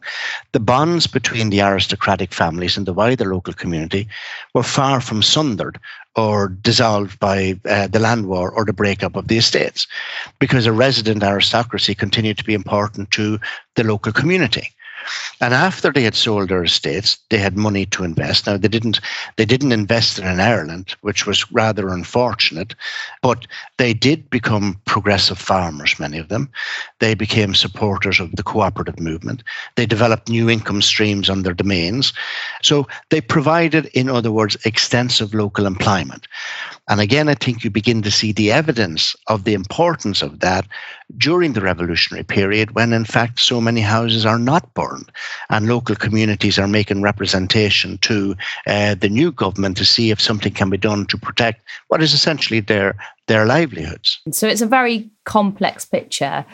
the 0.52 0.60
bonds 0.60 1.08
between 1.08 1.50
the 1.50 1.62
aristocratic 1.62 2.34
families 2.34 2.76
and 2.76 2.86
the 2.86 2.94
wider 2.94 3.32
local 3.34 3.54
community 3.54 4.08
were 4.54 4.64
far 4.64 5.00
from 5.02 5.22
sundered 5.22 5.80
or 6.16 6.50
dissolved 6.50 7.20
by 7.20 7.60
uh, 7.66 7.88
the 7.88 8.00
land 8.00 8.28
war 8.28 8.52
or 8.52 8.66
the 8.66 8.74
breakup 8.74 9.16
of 9.16 9.28
the 9.28 9.38
estates, 9.38 9.88
because 10.40 10.66
a 10.66 10.72
resident 10.72 11.24
aristocracy 11.24 11.96
continued 11.96 12.38
to 12.38 12.44
be 12.44 12.54
important 12.54 13.12
to 13.12 13.40
the 13.76 13.84
local 13.84 14.12
community. 14.12 14.70
And 15.40 15.54
after 15.54 15.92
they 15.92 16.04
had 16.04 16.16
sold 16.16 16.50
their 16.50 16.64
estates, 16.64 17.18
they 17.30 17.38
had 17.38 17.58
money 17.58 17.86
to 17.88 18.04
invest. 18.04 18.46
Now 18.46 18.58
they 18.58 18.68
didn't 18.68 19.00
they 19.38 19.46
didn't 19.46 19.72
invest 19.72 20.20
in 20.20 20.40
Ireland, 20.40 20.96
which 21.02 21.26
was 21.26 21.52
rather 21.52 21.90
unfortunate, 21.90 22.76
but 23.22 23.48
they 23.78 23.94
did 23.94 24.30
become 24.30 24.80
progressive 24.86 25.40
farmers, 25.40 26.00
many 26.00 26.20
of 26.20 26.30
them. 26.30 26.50
They 27.00 27.16
became 27.16 27.56
supporters 27.56 28.20
of 28.20 28.36
the 28.36 28.44
cooperative 28.44 29.00
movement. 29.00 29.44
They 29.76 29.86
developed 29.86 30.30
new 30.30 30.50
income 30.50 30.82
streams 30.82 31.30
on 31.30 31.44
their 31.44 31.54
domains. 31.54 32.14
So 32.62 32.88
they 33.10 33.22
provided, 33.22 33.86
in 33.88 34.10
other 34.10 34.32
words, 34.32 34.58
extensive 34.66 35.34
local 35.34 35.66
employment. 35.66 36.28
And 36.92 37.00
again, 37.00 37.30
I 37.30 37.36
think 37.36 37.64
you 37.64 37.70
begin 37.70 38.02
to 38.02 38.12
see 38.12 38.34
the 38.34 38.52
evidence 38.52 39.16
of 39.28 39.46
the 39.46 39.54
importance 39.54 40.22
of 40.22 40.42
that 40.42 40.68
during 41.18 41.54
the 41.54 41.62
revolutionary 41.62 42.26
period, 42.26 42.76
when 42.76 42.92
in 42.92 43.06
fact 43.06 43.40
so 43.40 43.62
many 43.62 43.80
houses 43.80 44.26
are 44.26 44.38
not 44.38 44.74
burned 44.74 45.10
and 45.50 45.70
local 45.70 45.96
communities 45.96 46.60
are 46.60 46.68
making 46.68 47.02
representation 47.02 47.98
to 48.00 48.36
uh, 48.68 48.96
the 48.96 49.08
new 49.08 49.32
government 49.32 49.78
to 49.78 49.86
see 49.86 50.12
if 50.12 50.20
something 50.20 50.52
can 50.52 50.70
be 50.70 50.76
done 50.76 51.06
to 51.06 51.18
protect 51.18 51.62
what 51.88 52.04
is 52.04 52.14
essentially 52.14 52.60
their, 52.60 52.98
their 53.28 53.46
livelihoods. 53.46 54.20
So 54.32 54.50
it's 54.50 54.62
a 54.62 54.68
very 54.68 55.10
complex 55.24 55.86
picture. 55.86 56.46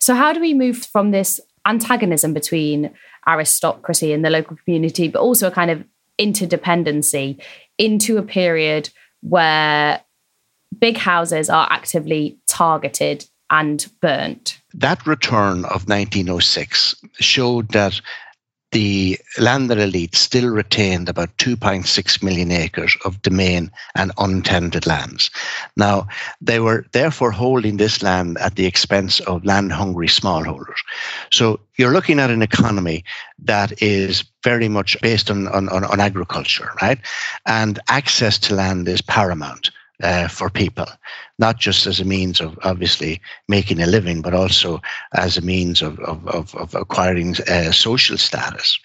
So, 0.00 0.16
how 0.16 0.32
do 0.32 0.40
we 0.40 0.52
move 0.52 0.78
from 0.78 1.12
this 1.12 1.40
antagonism 1.64 2.34
between 2.34 2.90
aristocracy 3.28 4.12
and 4.12 4.24
the 4.24 4.30
local 4.30 4.56
community, 4.64 5.06
but 5.06 5.20
also 5.20 5.46
a 5.46 5.52
kind 5.52 5.70
of 5.70 5.84
interdependency 6.18 7.40
into 7.78 8.18
a 8.18 8.22
period 8.22 8.90
where 9.22 10.02
big 10.78 10.96
houses 10.96 11.50
are 11.50 11.68
actively 11.70 12.38
targeted 12.46 13.26
and 13.50 13.90
burnt. 14.00 14.60
That 14.74 15.06
return 15.06 15.64
of 15.64 15.88
1906 15.88 16.94
showed 17.18 17.70
that 17.70 18.00
the 18.72 19.18
landed 19.38 19.78
elite 19.78 20.14
still 20.14 20.48
retained 20.48 21.08
about 21.08 21.36
2.6 21.38 22.22
million 22.22 22.52
acres 22.52 22.96
of 23.04 23.20
domain 23.22 23.70
and 23.96 24.12
untended 24.18 24.86
lands. 24.86 25.30
Now, 25.76 26.06
they 26.40 26.60
were 26.60 26.86
therefore 26.92 27.32
holding 27.32 27.76
this 27.76 28.02
land 28.02 28.38
at 28.38 28.54
the 28.54 28.66
expense 28.66 29.20
of 29.20 29.44
land 29.44 29.72
hungry 29.72 30.08
smallholders. 30.08 30.78
So 31.30 31.60
you're 31.76 31.92
looking 31.92 32.20
at 32.20 32.30
an 32.30 32.42
economy 32.42 33.04
that 33.40 33.82
is 33.82 34.24
very 34.44 34.68
much 34.68 34.96
based 35.00 35.30
on, 35.30 35.48
on, 35.48 35.68
on 35.68 36.00
agriculture, 36.00 36.70
right? 36.80 36.98
And 37.46 37.78
access 37.88 38.38
to 38.38 38.54
land 38.54 38.88
is 38.88 39.00
paramount 39.02 39.70
uh, 40.02 40.28
for 40.28 40.50
people, 40.50 40.86
not 41.38 41.58
just 41.58 41.86
as 41.86 42.00
a 42.00 42.04
means 42.04 42.40
of 42.40 42.58
obviously 42.62 43.20
making 43.48 43.80
a 43.80 43.86
living, 43.86 44.22
but 44.22 44.34
also 44.34 44.80
as 45.14 45.36
a 45.36 45.42
means 45.42 45.82
of, 45.82 45.98
of, 46.00 46.26
of, 46.28 46.54
of 46.54 46.74
acquiring 46.74 47.36
uh, 47.48 47.72
social 47.72 48.16
status. 48.16 48.78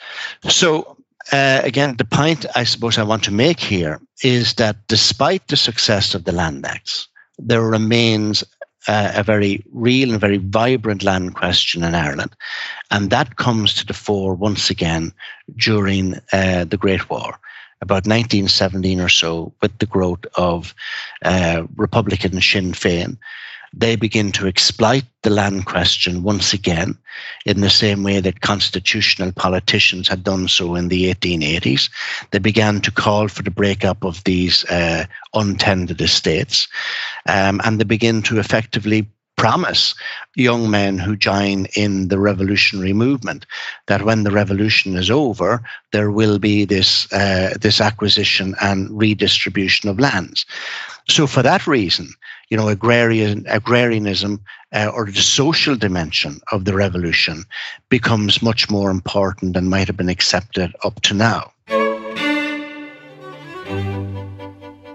So, 0.49 0.97
uh, 1.31 1.61
again, 1.63 1.95
the 1.97 2.05
point 2.05 2.45
I 2.55 2.63
suppose 2.63 2.97
I 2.97 3.03
want 3.03 3.23
to 3.23 3.31
make 3.31 3.59
here 3.59 3.99
is 4.23 4.53
that 4.55 4.75
despite 4.87 5.47
the 5.47 5.57
success 5.57 6.13
of 6.13 6.25
the 6.25 6.31
Land 6.31 6.65
Acts, 6.65 7.07
there 7.39 7.63
remains 7.63 8.43
uh, 8.87 9.11
a 9.15 9.23
very 9.23 9.63
real 9.71 10.11
and 10.11 10.21
very 10.21 10.37
vibrant 10.37 11.03
land 11.03 11.35
question 11.35 11.83
in 11.83 11.95
Ireland. 11.95 12.35
And 12.91 13.09
that 13.09 13.37
comes 13.37 13.73
to 13.75 13.85
the 13.85 13.93
fore 13.93 14.35
once 14.35 14.69
again 14.69 15.11
during 15.55 16.15
uh, 16.31 16.65
the 16.65 16.77
Great 16.77 17.09
War 17.09 17.39
about 17.81 18.07
1917 18.07 18.99
or 18.99 19.09
so, 19.09 19.53
with 19.61 19.77
the 19.79 19.85
growth 19.85 20.25
of 20.35 20.73
uh, 21.23 21.63
Republican 21.75 22.41
Sinn 22.41 22.71
Féin, 22.71 23.17
they 23.77 23.97
begin 23.97 24.31
to 24.31 24.47
exploit 24.47 25.03
the 25.23 25.29
land 25.29 25.65
question 25.65 26.23
once 26.23 26.53
again 26.53 26.97
in 27.45 27.59
the 27.59 27.69
same 27.69 28.03
way 28.03 28.21
that 28.21 28.39
constitutional 28.39 29.33
politicians 29.33 30.07
had 30.07 30.23
done 30.23 30.47
so 30.47 30.75
in 30.75 30.87
the 30.87 31.13
1880s. 31.13 31.89
They 32.31 32.39
began 32.39 32.79
to 32.81 32.91
call 32.91 33.27
for 33.27 33.43
the 33.43 33.51
breakup 33.51 34.05
of 34.05 34.23
these 34.23 34.63
uh, 34.65 35.05
untended 35.33 35.99
estates, 35.99 36.69
um, 37.27 37.59
and 37.65 37.79
they 37.79 37.83
begin 37.83 38.21
to 38.23 38.39
effectively 38.39 39.07
promise 39.35 39.93
young 40.35 40.69
men 40.69 40.97
who 40.97 41.15
join 41.15 41.65
in 41.75 42.07
the 42.07 42.19
revolutionary 42.19 42.93
movement 42.93 43.45
that 43.87 44.03
when 44.03 44.23
the 44.23 44.31
revolution 44.31 44.95
is 44.95 45.11
over, 45.11 45.61
there 45.91 46.11
will 46.11 46.39
be 46.39 46.65
this 46.65 47.11
uh, 47.13 47.53
this 47.59 47.81
acquisition 47.81 48.55
and 48.61 48.89
redistribution 48.91 49.89
of 49.89 49.99
lands. 49.99 50.45
So, 51.07 51.27
for 51.27 51.43
that 51.43 51.67
reason, 51.67 52.09
you 52.49 52.57
know, 52.57 52.69
agrarian 52.69 53.45
agrarianism 53.47 54.41
uh, 54.73 54.91
or 54.93 55.05
the 55.05 55.21
social 55.21 55.75
dimension 55.75 56.39
of 56.51 56.65
the 56.65 56.73
revolution 56.73 57.43
becomes 57.89 58.41
much 58.41 58.69
more 58.69 58.89
important 58.89 59.53
than 59.53 59.69
might 59.69 59.87
have 59.87 59.97
been 59.97 60.09
accepted 60.09 60.73
up 60.83 61.01
to 61.01 61.13
now. 61.13 61.51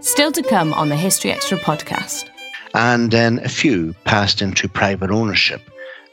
Still 0.00 0.32
to 0.32 0.42
come 0.42 0.72
on 0.74 0.88
the 0.88 0.96
History 0.96 1.30
Extra 1.30 1.58
podcast 1.58 2.30
and 2.74 3.10
then 3.10 3.38
a 3.40 3.48
few 3.48 3.94
passed 4.04 4.42
into 4.42 4.68
private 4.68 5.10
ownership 5.10 5.60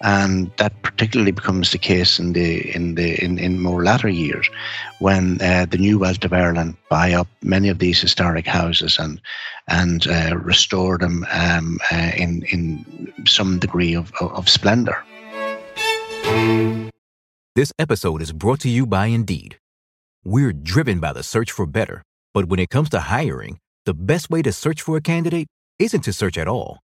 and 0.01 0.51
that 0.57 0.81
particularly 0.83 1.31
becomes 1.31 1.71
the 1.71 1.77
case 1.77 2.19
in 2.19 2.33
the 2.33 2.75
in 2.75 2.95
the 2.95 3.23
in, 3.23 3.39
in 3.39 3.61
more 3.61 3.83
latter 3.83 4.09
years, 4.09 4.49
when 4.99 5.41
uh, 5.41 5.65
the 5.69 5.77
new 5.77 5.97
wealth 5.97 6.23
of 6.23 6.33
Ireland 6.33 6.77
buy 6.89 7.13
up 7.13 7.27
many 7.41 7.69
of 7.69 7.79
these 7.79 7.99
historic 7.99 8.45
houses 8.45 8.99
and 8.99 9.19
and 9.67 10.07
uh, 10.07 10.37
restore 10.37 10.97
them 10.97 11.25
um, 11.31 11.79
uh, 11.91 12.11
in 12.15 12.43
in 12.43 13.13
some 13.25 13.59
degree 13.59 13.95
of, 13.95 14.11
of, 14.21 14.31
of 14.33 14.49
splendor. 14.49 14.97
This 17.55 17.73
episode 17.79 18.21
is 18.21 18.33
brought 18.33 18.59
to 18.61 18.69
you 18.69 18.85
by 18.85 19.07
Indeed. 19.07 19.57
We're 20.23 20.53
driven 20.53 20.99
by 20.99 21.13
the 21.13 21.23
search 21.23 21.51
for 21.51 21.65
better, 21.65 22.03
but 22.33 22.45
when 22.45 22.59
it 22.59 22.69
comes 22.69 22.89
to 22.89 22.99
hiring, 22.99 23.57
the 23.85 23.95
best 23.95 24.29
way 24.29 24.43
to 24.43 24.51
search 24.51 24.81
for 24.81 24.97
a 24.97 25.01
candidate 25.01 25.47
isn't 25.79 26.01
to 26.01 26.13
search 26.13 26.37
at 26.37 26.47
all. 26.47 26.79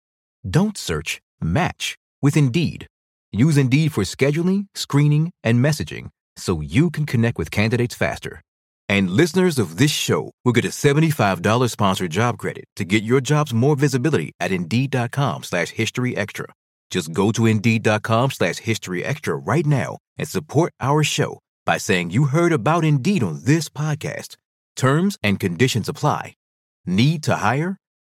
Don't 0.50 0.77
search. 0.77 1.21
Match 1.41 1.95
with 2.21 2.38
Indeed. 2.38 2.88
Use 3.31 3.57
Indeed 3.57 3.93
for 3.93 4.03
scheduling, 4.03 4.67
screening, 4.75 5.31
and 5.43 5.63
messaging 5.63 6.09
so 6.35 6.62
you 6.62 6.89
can 6.89 7.05
connect 7.05 7.38
with 7.38 7.51
candidates 7.51 7.95
faster. 7.95 8.41
And 8.89 9.09
listeners 9.09 9.59
of 9.59 9.77
this 9.77 9.91
show 9.91 10.31
will 10.43 10.51
get 10.51 10.65
a 10.65 10.69
$75 10.69 11.69
sponsored 11.69 12.12
job 12.12 12.38
credit 12.38 12.65
to 12.75 12.83
get 12.85 13.03
your 13.03 13.21
jobs 13.21 13.53
more 13.53 13.75
visibility 13.75 14.31
at 14.39 14.51
Indeed.com 14.51 15.43
slash 15.43 15.69
History 15.69 16.17
Extra. 16.17 16.45
Just 16.89 17.12
go 17.13 17.31
to 17.31 17.45
Indeed.com 17.45 18.31
slash 18.31 18.57
History 18.57 19.03
Extra 19.03 19.35
right 19.35 19.65
now 19.65 19.97
and 20.17 20.27
support 20.27 20.73
our 20.79 21.03
show 21.03 21.39
by 21.65 21.77
saying 21.77 22.12
you 22.12 22.25
heard 22.25 22.51
about 22.51 22.83
Indeed 22.83 23.23
on 23.23 23.41
this 23.45 23.69
podcast. 23.69 24.35
Terms 24.75 25.17
and 25.23 25.39
conditions 25.39 25.89
apply. 25.89 26.33
Need 26.85 27.23
to 27.23 27.38
hire? 27.38 27.77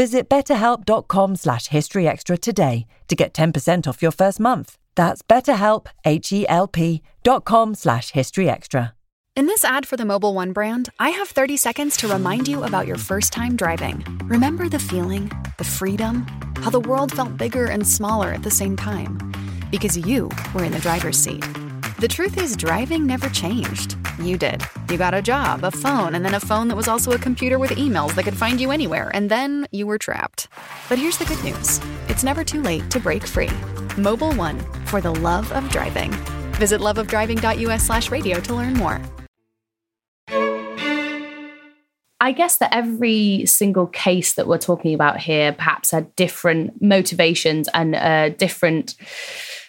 Visit 0.00 0.30
betterhelp.com 0.30 1.36
slash 1.36 1.68
historyextra 1.68 2.40
today 2.40 2.86
to 3.08 3.14
get 3.14 3.34
10% 3.34 3.86
off 3.86 4.00
your 4.00 4.10
first 4.10 4.40
month. 4.40 4.78
That's 4.94 5.20
betterhelp, 5.20 5.88
H-E-L-P 6.06 7.02
dot 7.22 7.44
com 7.44 7.74
slash 7.74 8.12
historyextra. 8.12 8.92
In 9.36 9.46
this 9.46 9.62
ad 9.62 9.84
for 9.84 9.98
the 9.98 10.04
Mobil 10.04 10.32
One 10.32 10.52
brand, 10.52 10.88
I 10.98 11.10
have 11.10 11.28
30 11.28 11.58
seconds 11.58 11.98
to 11.98 12.08
remind 12.08 12.48
you 12.48 12.64
about 12.64 12.86
your 12.86 12.96
first 12.96 13.30
time 13.34 13.56
driving. 13.56 14.02
Remember 14.24 14.70
the 14.70 14.78
feeling, 14.78 15.30
the 15.58 15.64
freedom, 15.64 16.26
how 16.62 16.70
the 16.70 16.80
world 16.80 17.12
felt 17.12 17.36
bigger 17.36 17.66
and 17.66 17.86
smaller 17.86 18.32
at 18.32 18.42
the 18.42 18.50
same 18.50 18.76
time? 18.78 19.18
Because 19.70 19.98
you 19.98 20.30
were 20.54 20.64
in 20.64 20.72
the 20.72 20.78
driver's 20.78 21.18
seat. 21.18 21.44
The 22.00 22.08
truth 22.08 22.38
is, 22.38 22.56
driving 22.56 23.06
never 23.06 23.28
changed. 23.28 23.94
You 24.22 24.38
did. 24.38 24.62
You 24.88 24.96
got 24.96 25.12
a 25.12 25.20
job, 25.20 25.64
a 25.64 25.70
phone, 25.70 26.14
and 26.14 26.24
then 26.24 26.32
a 26.32 26.40
phone 26.40 26.66
that 26.68 26.74
was 26.74 26.88
also 26.88 27.12
a 27.12 27.18
computer 27.18 27.58
with 27.58 27.72
emails 27.72 28.14
that 28.14 28.22
could 28.22 28.38
find 28.38 28.58
you 28.58 28.70
anywhere, 28.70 29.10
and 29.12 29.30
then 29.30 29.68
you 29.70 29.86
were 29.86 29.98
trapped. 29.98 30.48
But 30.88 30.96
here's 30.96 31.18
the 31.18 31.26
good 31.26 31.44
news 31.44 31.78
it's 32.08 32.24
never 32.24 32.42
too 32.42 32.62
late 32.62 32.90
to 32.92 33.00
break 33.00 33.26
free. 33.26 33.52
Mobil 33.98 34.34
One, 34.34 34.58
for 34.86 35.02
the 35.02 35.10
love 35.10 35.52
of 35.52 35.68
driving. 35.68 36.10
Visit 36.56 36.80
loveofdriving.us 36.80 37.82
slash 37.82 38.10
radio 38.10 38.40
to 38.40 38.54
learn 38.54 38.72
more. 38.72 38.98
I 42.18 42.32
guess 42.32 42.56
that 42.56 42.74
every 42.74 43.44
single 43.44 43.88
case 43.88 44.32
that 44.36 44.46
we're 44.46 44.56
talking 44.56 44.94
about 44.94 45.20
here 45.20 45.52
perhaps 45.52 45.90
had 45.90 46.16
different 46.16 46.80
motivations 46.80 47.68
and 47.74 48.38
different 48.38 48.94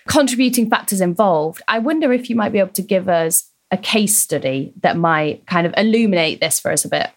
contributing 0.07 0.69
factors 0.69 1.01
involved. 1.01 1.61
I 1.67 1.79
wonder 1.79 2.11
if 2.13 2.29
you 2.29 2.35
might 2.35 2.51
be 2.51 2.59
able 2.59 2.71
to 2.73 2.81
give 2.81 3.09
us 3.09 3.49
a 3.71 3.77
case 3.77 4.17
study 4.17 4.73
that 4.81 4.97
might 4.97 5.45
kind 5.47 5.65
of 5.65 5.73
illuminate 5.77 6.41
this 6.41 6.59
for 6.59 6.71
us 6.71 6.85
a 6.85 6.89
bit. 6.89 7.09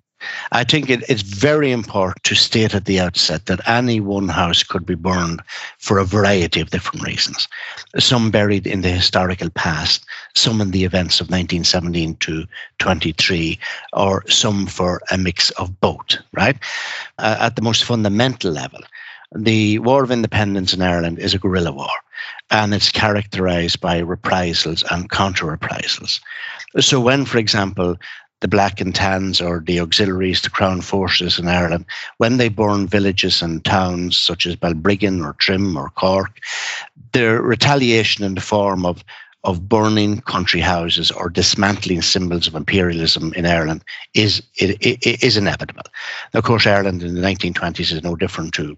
I 0.53 0.65
think 0.65 0.89
it, 0.89 1.05
it's 1.09 1.23
very 1.23 1.71
important 1.71 2.23
to 2.25 2.35
state 2.35 2.75
at 2.75 2.87
the 2.87 3.01
outset 3.01 3.47
that 3.47 3.69
any 3.69 4.01
one 4.01 4.29
house 4.29 4.63
could 4.63 4.87
be 4.87 4.95
burned 4.95 5.43
for 5.79 5.99
a 5.99 6.05
variety 6.05 6.61
of 6.61 6.71
different 6.71 7.05
reasons. 7.05 7.49
Some 7.99 8.31
buried 8.31 8.67
in 8.67 8.81
the 8.81 8.91
historical 8.91 9.51
past, 9.51 10.05
some 10.35 10.61
in 10.61 10.71
the 10.71 10.85
events 10.85 11.21
of 11.21 11.27
1917 11.27 12.17
to 12.17 12.47
23, 12.79 13.59
or 13.93 14.25
some 14.29 14.67
for 14.67 15.03
a 15.11 15.19
mix 15.19 15.51
of 15.51 15.79
both, 15.81 16.17
right? 16.33 16.57
Uh, 17.19 17.37
at 17.41 17.57
the 17.57 17.63
most 17.63 17.85
fundamental 17.85 18.51
level, 18.51 18.81
the 19.37 19.79
War 19.81 20.05
of 20.05 20.11
Independence 20.11 20.73
in 20.73 20.81
Ireland 20.81 21.19
is 21.19 21.35
a 21.35 21.39
guerrilla 21.39 21.73
war, 21.73 21.91
and 22.51 22.75
it's 22.75 22.91
characterized 22.91 23.81
by 23.81 23.99
reprisals 23.99 24.85
and 24.91 25.11
counter 25.11 25.47
reprisals. 25.47 26.21
So, 26.81 27.01
when, 27.01 27.25
for 27.25 27.39
example, 27.39 27.97
the 28.41 28.49
Black 28.49 28.81
and 28.81 28.95
Tans 28.95 29.41
or 29.41 29.61
the 29.61 29.81
auxiliaries, 29.81 30.43
the 30.43 30.51
Crown 30.51 30.83
forces 30.83 31.39
in 31.39 31.49
Ireland, 31.49 31.87
when 32.19 32.37
they 32.37 32.51
burn 32.51 32.87
villages 32.87 33.41
and 33.41 33.65
towns 33.65 34.17
such 34.19 34.47
as 34.47 34.57
Balbriggan 34.57 35.25
or 35.25 35.33
Trim 35.35 35.77
or 35.79 35.89
Cork, 35.91 36.39
their 37.13 37.41
retaliation 37.41 38.25
in 38.25 38.35
the 38.35 38.43
form 38.43 38.85
of 38.85 39.03
of 39.45 39.69
burning 39.69 40.21
country 40.23 40.61
houses 40.61 41.11
or 41.11 41.29
dismantling 41.29 42.01
symbols 42.01 42.47
of 42.49 42.55
imperialism 42.55 43.33
in 43.35 43.45
Ireland 43.45 43.85
is 44.15 44.43
it, 44.57 44.79
it 44.81 45.23
is 45.23 45.37
inevitable. 45.37 45.85
Of 46.33 46.45
course, 46.45 46.67
Ireland 46.67 47.03
in 47.03 47.15
the 47.15 47.21
1920s 47.21 47.93
is 47.93 48.03
no 48.03 48.17
different 48.17 48.55
to, 48.55 48.77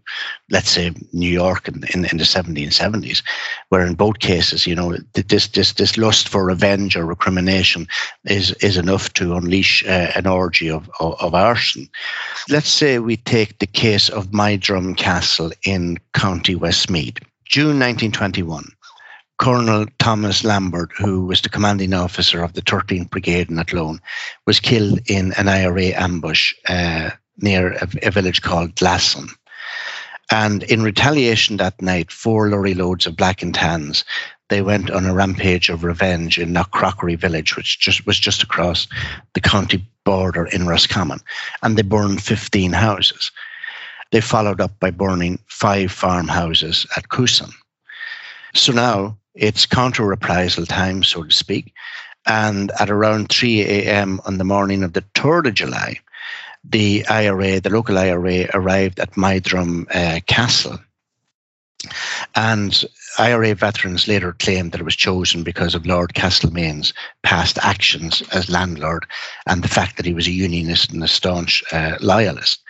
let's 0.50 0.70
say, 0.70 0.92
New 1.12 1.30
York 1.30 1.68
in, 1.68 1.84
in, 1.94 2.04
in 2.06 2.16
the 2.18 2.24
1770s, 2.24 3.22
where 3.68 3.86
in 3.86 3.94
both 3.94 4.18
cases, 4.18 4.66
you 4.66 4.74
know, 4.74 4.96
this 5.14 5.46
this 5.48 5.72
this 5.72 5.96
lust 5.96 6.28
for 6.28 6.44
revenge 6.44 6.96
or 6.96 7.06
recrimination 7.06 7.86
is 8.24 8.52
is 8.54 8.76
enough 8.76 9.12
to 9.14 9.36
unleash 9.36 9.84
uh, 9.86 10.10
an 10.16 10.26
orgy 10.26 10.68
of, 10.68 10.90
of, 10.98 11.14
of 11.20 11.34
arson. 11.34 11.88
Let's 12.48 12.68
say 12.68 12.98
we 12.98 13.16
take 13.16 13.58
the 13.58 13.66
case 13.66 14.08
of 14.08 14.32
Moydrum 14.32 14.96
Castle 14.96 15.52
in 15.64 15.98
County 16.12 16.56
Westmeath, 16.56 17.18
June 17.44 17.78
1921. 17.78 18.75
Colonel 19.38 19.86
Thomas 19.98 20.44
Lambert, 20.44 20.90
who 20.96 21.26
was 21.26 21.42
the 21.42 21.48
commanding 21.48 21.92
officer 21.92 22.42
of 22.42 22.54
the 22.54 22.62
13th 22.62 23.10
Brigade 23.10 23.50
in 23.50 23.58
Athlone, 23.58 24.00
was 24.46 24.60
killed 24.60 25.00
in 25.06 25.32
an 25.34 25.48
IRA 25.48 25.88
ambush 25.88 26.54
uh, 26.68 27.10
near 27.38 27.72
a, 27.72 27.88
a, 28.02 28.10
village 28.10 28.40
called 28.40 28.74
Glasson. 28.76 29.28
And 30.30 30.62
in 30.64 30.82
retaliation 30.82 31.58
that 31.58 31.80
night, 31.82 32.10
four 32.10 32.48
lorry 32.48 32.74
loads 32.74 33.06
of 33.06 33.16
black 33.16 33.42
and 33.42 33.54
tans, 33.54 34.04
they 34.48 34.62
went 34.62 34.90
on 34.90 35.04
a 35.04 35.14
rampage 35.14 35.68
of 35.68 35.84
revenge 35.84 36.38
in 36.38 36.54
Knockcroghery 36.54 37.18
village, 37.18 37.56
which 37.56 37.78
just 37.78 38.06
was 38.06 38.18
just 38.18 38.42
across 38.42 38.88
the 39.34 39.40
county 39.40 39.86
border 40.04 40.46
in 40.46 40.66
Roscommon, 40.66 41.20
and 41.62 41.76
they 41.76 41.82
burned 41.82 42.22
15 42.22 42.72
houses. 42.72 43.30
They 44.12 44.20
followed 44.20 44.60
up 44.60 44.78
by 44.80 44.90
burning 44.90 45.40
five 45.46 45.92
farmhouses 45.92 46.86
at 46.96 47.08
Coosan. 47.08 47.52
So 48.54 48.72
now 48.72 49.18
it's 49.36 49.66
counter 49.66 50.04
reprisal 50.04 50.66
time, 50.66 51.02
so 51.02 51.22
to 51.22 51.34
speak. 51.34 51.72
And 52.26 52.72
at 52.80 52.90
around 52.90 53.28
3 53.28 53.62
a.m. 53.62 54.20
on 54.24 54.38
the 54.38 54.44
morning 54.44 54.82
of 54.82 54.94
the 54.94 55.04
3rd 55.14 55.48
of 55.48 55.54
July, 55.54 56.00
the 56.64 57.06
IRA, 57.08 57.60
the 57.60 57.70
local 57.70 57.96
IRA, 57.98 58.48
arrived 58.52 58.98
at 58.98 59.12
Moydrum 59.12 59.86
uh, 59.94 60.20
Castle. 60.26 60.78
And 62.34 62.84
IRA 63.18 63.54
veterans 63.54 64.08
later 64.08 64.32
claimed 64.32 64.72
that 64.72 64.80
it 64.80 64.84
was 64.84 64.96
chosen 64.96 65.42
because 65.42 65.74
of 65.74 65.86
Lord 65.86 66.14
Castlemaine's 66.14 66.92
past 67.22 67.58
actions 67.62 68.22
as 68.32 68.50
landlord 68.50 69.06
and 69.46 69.62
the 69.62 69.68
fact 69.68 69.96
that 69.96 70.06
he 70.06 70.14
was 70.14 70.26
a 70.26 70.32
unionist 70.32 70.92
and 70.92 71.02
a 71.04 71.08
staunch 71.08 71.62
uh, 71.72 71.96
loyalist. 72.00 72.60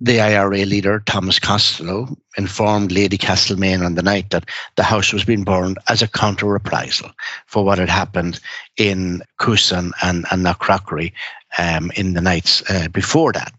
The 0.00 0.20
IRA 0.20 0.64
leader, 0.64 1.00
Thomas 1.06 1.38
Costello, 1.38 2.08
informed 2.36 2.90
Lady 2.90 3.16
Castlemaine 3.16 3.82
on 3.82 3.94
the 3.94 4.02
night 4.02 4.30
that 4.30 4.48
the 4.76 4.82
house 4.82 5.12
was 5.12 5.24
being 5.24 5.44
burned 5.44 5.78
as 5.88 6.02
a 6.02 6.08
counter 6.08 6.46
reprisal 6.46 7.10
for 7.46 7.64
what 7.64 7.78
had 7.78 7.88
happened 7.88 8.40
in 8.76 9.22
Coosan 9.38 9.92
and, 10.02 10.26
and 10.30 10.44
Knockcroghery 10.44 11.12
um, 11.58 11.92
in 11.94 12.14
the 12.14 12.20
nights 12.20 12.68
uh, 12.68 12.88
before 12.88 13.32
that. 13.32 13.52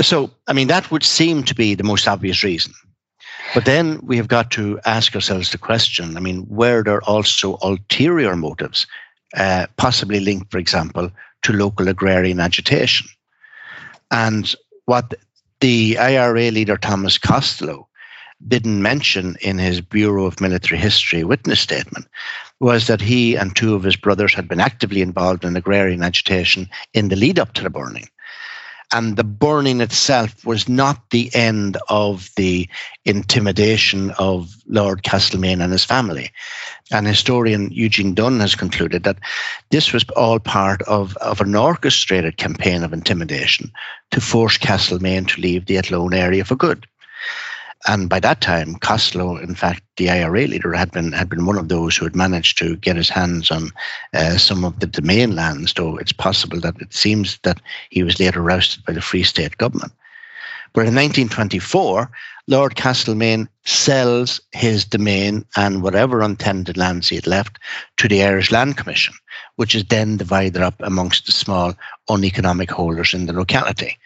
So, 0.00 0.30
I 0.46 0.52
mean, 0.52 0.68
that 0.68 0.90
would 0.90 1.02
seem 1.02 1.42
to 1.44 1.54
be 1.54 1.74
the 1.74 1.82
most 1.82 2.06
obvious 2.06 2.44
reason. 2.44 2.72
But 3.54 3.64
then 3.64 4.00
we 4.02 4.16
have 4.18 4.28
got 4.28 4.50
to 4.52 4.78
ask 4.84 5.14
ourselves 5.14 5.50
the 5.50 5.58
question 5.58 6.16
I 6.16 6.20
mean, 6.20 6.46
were 6.48 6.82
there 6.82 7.02
also 7.02 7.58
ulterior 7.62 8.36
motives, 8.36 8.86
uh, 9.36 9.66
possibly 9.76 10.20
linked, 10.20 10.50
for 10.50 10.58
example, 10.58 11.10
to 11.42 11.52
local 11.52 11.88
agrarian 11.88 12.40
agitation? 12.40 13.08
And 14.10 14.54
what 14.86 15.14
the 15.60 15.98
IRA 15.98 16.50
leader 16.50 16.76
Thomas 16.76 17.18
Costello 17.18 17.88
didn't 18.48 18.82
mention 18.82 19.36
in 19.40 19.58
his 19.58 19.80
Bureau 19.80 20.26
of 20.26 20.40
Military 20.40 20.78
History 20.78 21.24
witness 21.24 21.60
statement 21.60 22.06
was 22.60 22.86
that 22.86 23.00
he 23.00 23.34
and 23.34 23.54
two 23.54 23.74
of 23.74 23.82
his 23.82 23.96
brothers 23.96 24.34
had 24.34 24.48
been 24.48 24.60
actively 24.60 25.02
involved 25.02 25.44
in 25.44 25.56
agrarian 25.56 26.02
agitation 26.02 26.68
in 26.94 27.08
the 27.08 27.16
lead 27.16 27.38
up 27.38 27.52
to 27.54 27.62
the 27.62 27.70
burning 27.70 28.08
and 28.92 29.16
the 29.16 29.24
burning 29.24 29.80
itself 29.80 30.44
was 30.44 30.68
not 30.68 31.10
the 31.10 31.30
end 31.34 31.76
of 31.88 32.30
the 32.36 32.68
intimidation 33.04 34.10
of 34.12 34.54
Lord 34.66 35.02
Castlemaine 35.02 35.60
and 35.60 35.72
his 35.72 35.84
family. 35.84 36.30
And 36.92 37.06
historian 37.06 37.70
Eugene 37.72 38.14
Dunn 38.14 38.38
has 38.40 38.54
concluded 38.54 39.02
that 39.02 39.18
this 39.70 39.92
was 39.92 40.04
all 40.16 40.38
part 40.38 40.82
of, 40.82 41.16
of 41.16 41.40
an 41.40 41.54
orchestrated 41.54 42.36
campaign 42.36 42.84
of 42.84 42.92
intimidation 42.92 43.72
to 44.12 44.20
force 44.20 44.56
Castlemaine 44.56 45.24
to 45.26 45.40
leave 45.40 45.66
the 45.66 45.78
Athlone 45.78 46.14
area 46.14 46.44
for 46.44 46.56
good. 46.56 46.86
And 47.86 48.08
by 48.08 48.20
that 48.20 48.40
time, 48.40 48.76
Costello, 48.76 49.36
in 49.36 49.54
fact, 49.54 49.82
the 49.96 50.10
IRA 50.10 50.46
leader, 50.46 50.72
had 50.72 50.90
been 50.90 51.12
had 51.12 51.28
been 51.28 51.46
one 51.46 51.58
of 51.58 51.68
those 51.68 51.96
who 51.96 52.04
had 52.04 52.16
managed 52.16 52.58
to 52.58 52.76
get 52.76 52.96
his 52.96 53.08
hands 53.08 53.50
on 53.50 53.70
uh, 54.14 54.38
some 54.38 54.64
of 54.64 54.80
the 54.80 54.86
domain 54.86 55.36
lands. 55.36 55.74
Though 55.74 55.96
it's 55.96 56.12
possible 56.12 56.58
that 56.60 56.80
it 56.80 56.94
seems 56.94 57.38
that 57.42 57.60
he 57.90 58.02
was 58.02 58.18
later 58.18 58.50
ousted 58.50 58.84
by 58.84 58.92
the 58.92 59.00
Free 59.00 59.22
State 59.22 59.58
government. 59.58 59.92
But 60.72 60.82
in 60.82 60.94
1924, 60.94 62.10
Lord 62.48 62.76
Castlemaine 62.76 63.48
sells 63.64 64.40
his 64.52 64.84
domain 64.84 65.44
and 65.56 65.82
whatever 65.82 66.20
untenanted 66.20 66.76
lands 66.76 67.08
he 67.08 67.16
had 67.16 67.26
left 67.26 67.58
to 67.96 68.08
the 68.08 68.22
Irish 68.22 68.52
Land 68.52 68.76
Commission, 68.76 69.14
which 69.56 69.74
is 69.74 69.84
then 69.84 70.16
divided 70.16 70.62
up 70.62 70.74
amongst 70.80 71.26
the 71.26 71.32
small 71.32 71.74
uneconomic 72.08 72.70
holders 72.70 73.14
in 73.14 73.26
the 73.26 73.32
locality. 73.32 73.98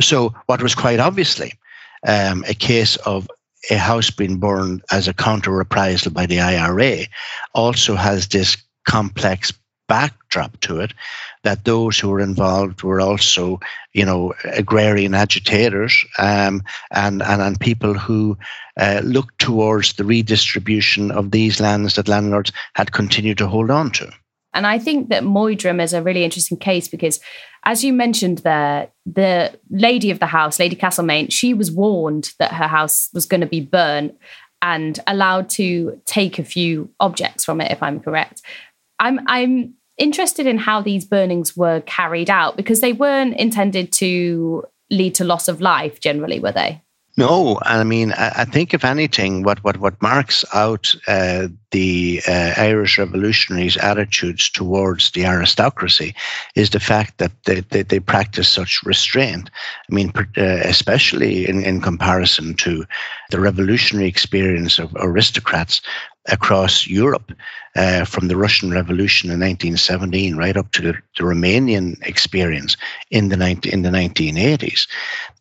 So, 0.00 0.34
what 0.46 0.62
was 0.62 0.74
quite 0.74 1.00
obviously 1.00 1.54
um, 2.06 2.44
a 2.48 2.54
case 2.54 2.96
of 2.96 3.28
a 3.70 3.76
house 3.76 4.10
being 4.10 4.38
burned 4.38 4.82
as 4.90 5.06
a 5.06 5.14
counter 5.14 5.50
reprisal 5.50 6.12
by 6.12 6.26
the 6.26 6.40
IRA 6.40 7.06
also 7.54 7.94
has 7.94 8.28
this 8.28 8.56
complex 8.86 9.52
backdrop 9.90 10.58
to 10.60 10.78
it 10.78 10.94
that 11.42 11.64
those 11.64 11.98
who 11.98 12.08
were 12.08 12.20
involved 12.20 12.82
were 12.84 13.00
also, 13.00 13.58
you 13.92 14.04
know, 14.04 14.32
agrarian 14.44 15.14
agitators 15.14 16.04
um, 16.18 16.62
and, 16.92 17.22
and, 17.22 17.42
and 17.42 17.58
people 17.58 17.94
who 17.94 18.38
uh, 18.78 19.00
looked 19.02 19.38
towards 19.40 19.94
the 19.94 20.04
redistribution 20.04 21.10
of 21.10 21.32
these 21.32 21.60
lands 21.60 21.96
that 21.96 22.06
landlords 22.06 22.52
had 22.74 22.92
continued 22.92 23.38
to 23.38 23.48
hold 23.48 23.68
on 23.68 23.90
to. 23.90 24.10
And 24.52 24.66
I 24.66 24.78
think 24.78 25.08
that 25.08 25.22
Moydrum 25.22 25.82
is 25.82 25.92
a 25.92 26.02
really 26.02 26.24
interesting 26.24 26.58
case 26.58 26.88
because, 26.88 27.20
as 27.64 27.84
you 27.84 27.92
mentioned 27.92 28.38
there, 28.38 28.88
the 29.06 29.58
lady 29.70 30.10
of 30.10 30.18
the 30.18 30.26
house, 30.26 30.58
Lady 30.58 30.76
Castlemaine, 30.76 31.28
she 31.28 31.54
was 31.54 31.70
warned 31.70 32.32
that 32.38 32.52
her 32.52 32.66
house 32.66 33.08
was 33.14 33.26
going 33.26 33.42
to 33.42 33.46
be 33.46 33.60
burnt 33.60 34.16
and 34.62 35.00
allowed 35.06 35.48
to 35.50 36.00
take 36.04 36.38
a 36.38 36.44
few 36.44 36.90
objects 37.00 37.44
from 37.44 37.60
it, 37.60 37.70
if 37.70 37.82
I'm 37.82 38.00
correct. 38.00 38.42
I'm 38.98 39.20
I'm 39.26 39.74
interested 39.98 40.46
in 40.46 40.58
how 40.58 40.80
these 40.80 41.04
burnings 41.04 41.56
were 41.56 41.80
carried 41.82 42.30
out 42.30 42.56
because 42.56 42.80
they 42.80 42.92
weren't 42.92 43.36
intended 43.36 43.92
to 43.92 44.64
lead 44.90 45.14
to 45.14 45.24
loss 45.24 45.46
of 45.46 45.60
life 45.60 46.00
generally, 46.00 46.40
were 46.40 46.52
they? 46.52 46.82
No, 47.20 47.58
I 47.66 47.84
mean, 47.84 48.12
I, 48.12 48.46
think 48.46 48.72
if 48.72 48.82
anything, 48.82 49.42
what 49.42 49.62
what 49.62 49.76
what 49.76 50.00
marks 50.00 50.42
out 50.54 50.94
uh, 51.06 51.48
the 51.70 52.22
uh, 52.26 52.54
Irish 52.56 52.98
revolutionaries' 52.98 53.76
attitudes 53.76 54.48
towards 54.48 55.10
the 55.10 55.26
aristocracy 55.26 56.14
is 56.54 56.70
the 56.70 56.80
fact 56.80 57.18
that 57.18 57.32
they, 57.44 57.60
they, 57.60 57.82
they 57.82 58.00
practice 58.00 58.48
such 58.48 58.82
restraint. 58.84 59.50
I 59.90 59.94
mean, 59.94 60.14
uh, 60.16 60.24
especially 60.64 61.46
in, 61.46 61.62
in 61.62 61.82
comparison 61.82 62.54
to 62.54 62.86
the 63.30 63.40
revolutionary 63.40 64.08
experience 64.08 64.78
of 64.78 64.96
aristocrats 64.96 65.82
across 66.26 66.86
Europe, 66.86 67.32
uh, 67.76 68.04
from 68.04 68.28
the 68.28 68.36
Russian 68.36 68.70
Revolution 68.70 69.30
in 69.30 69.40
1917 69.40 70.36
right 70.36 70.56
up 70.56 70.72
to 70.72 70.82
the, 70.82 70.92
the 71.16 71.24
Romanian 71.24 72.00
experience 72.06 72.76
in 73.10 73.28
the 73.28 73.36
19, 73.36 73.72
in 73.72 73.82
the 73.82 73.90
1980s. 73.90 74.88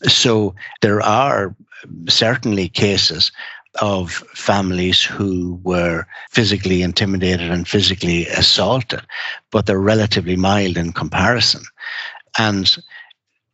So 0.03 0.53
there 0.81 1.01
are 1.01 1.55
certainly 2.07 2.69
cases 2.69 3.31
of 3.81 4.11
families 4.33 5.03
who 5.03 5.59
were 5.63 6.05
physically 6.31 6.81
intimidated 6.81 7.51
and 7.51 7.67
physically 7.67 8.27
assaulted, 8.27 9.01
but 9.51 9.65
they're 9.65 9.79
relatively 9.79 10.35
mild 10.35 10.77
in 10.77 10.91
comparison. 10.91 11.61
And 12.37 12.75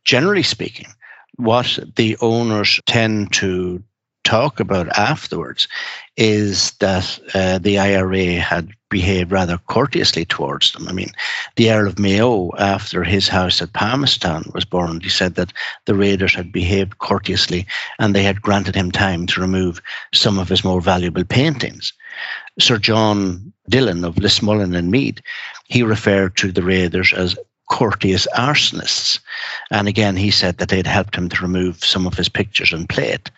generally 0.04 0.42
speaking, 0.42 0.88
what 1.36 1.78
the 1.96 2.16
owners 2.20 2.80
tend 2.86 3.32
to 3.34 3.82
talk 4.24 4.58
about 4.58 4.88
afterwards 4.98 5.68
is 6.16 6.72
that 6.72 7.18
uh, 7.34 7.58
the 7.58 7.78
IRA 7.78 8.40
had 8.40 8.70
behaved 8.88 9.32
rather 9.32 9.58
courteously 9.58 10.24
towards 10.24 10.72
them. 10.72 10.88
I 10.88 10.92
mean, 10.92 11.10
the 11.56 11.70
Earl 11.70 11.88
of 11.88 11.98
Mayo, 11.98 12.50
after 12.58 13.02
his 13.02 13.28
house 13.28 13.60
at 13.60 13.72
Palmerston 13.72 14.50
was 14.54 14.64
burned, 14.64 15.02
he 15.02 15.08
said 15.08 15.34
that 15.34 15.52
the 15.86 15.94
raiders 15.94 16.34
had 16.34 16.52
behaved 16.52 16.98
courteously 16.98 17.66
and 17.98 18.14
they 18.14 18.22
had 18.22 18.42
granted 18.42 18.74
him 18.74 18.90
time 18.90 19.26
to 19.26 19.40
remove 19.40 19.80
some 20.14 20.38
of 20.38 20.48
his 20.48 20.64
more 20.64 20.80
valuable 20.80 21.24
paintings. 21.24 21.92
Sir 22.58 22.78
John 22.78 23.52
Dillon 23.68 24.04
of 24.04 24.16
Lismullen 24.16 24.74
and 24.74 24.90
Meath, 24.90 25.20
he 25.66 25.82
referred 25.82 26.36
to 26.36 26.52
the 26.52 26.62
raiders 26.62 27.12
as 27.12 27.36
courteous 27.68 28.26
arsonists. 28.36 29.18
And 29.70 29.88
again, 29.88 30.16
he 30.16 30.30
said 30.30 30.58
that 30.58 30.68
they'd 30.68 30.86
helped 30.86 31.16
him 31.16 31.28
to 31.28 31.42
remove 31.42 31.84
some 31.84 32.06
of 32.06 32.14
his 32.14 32.28
pictures 32.28 32.72
and 32.72 32.88
plate. 32.88 33.30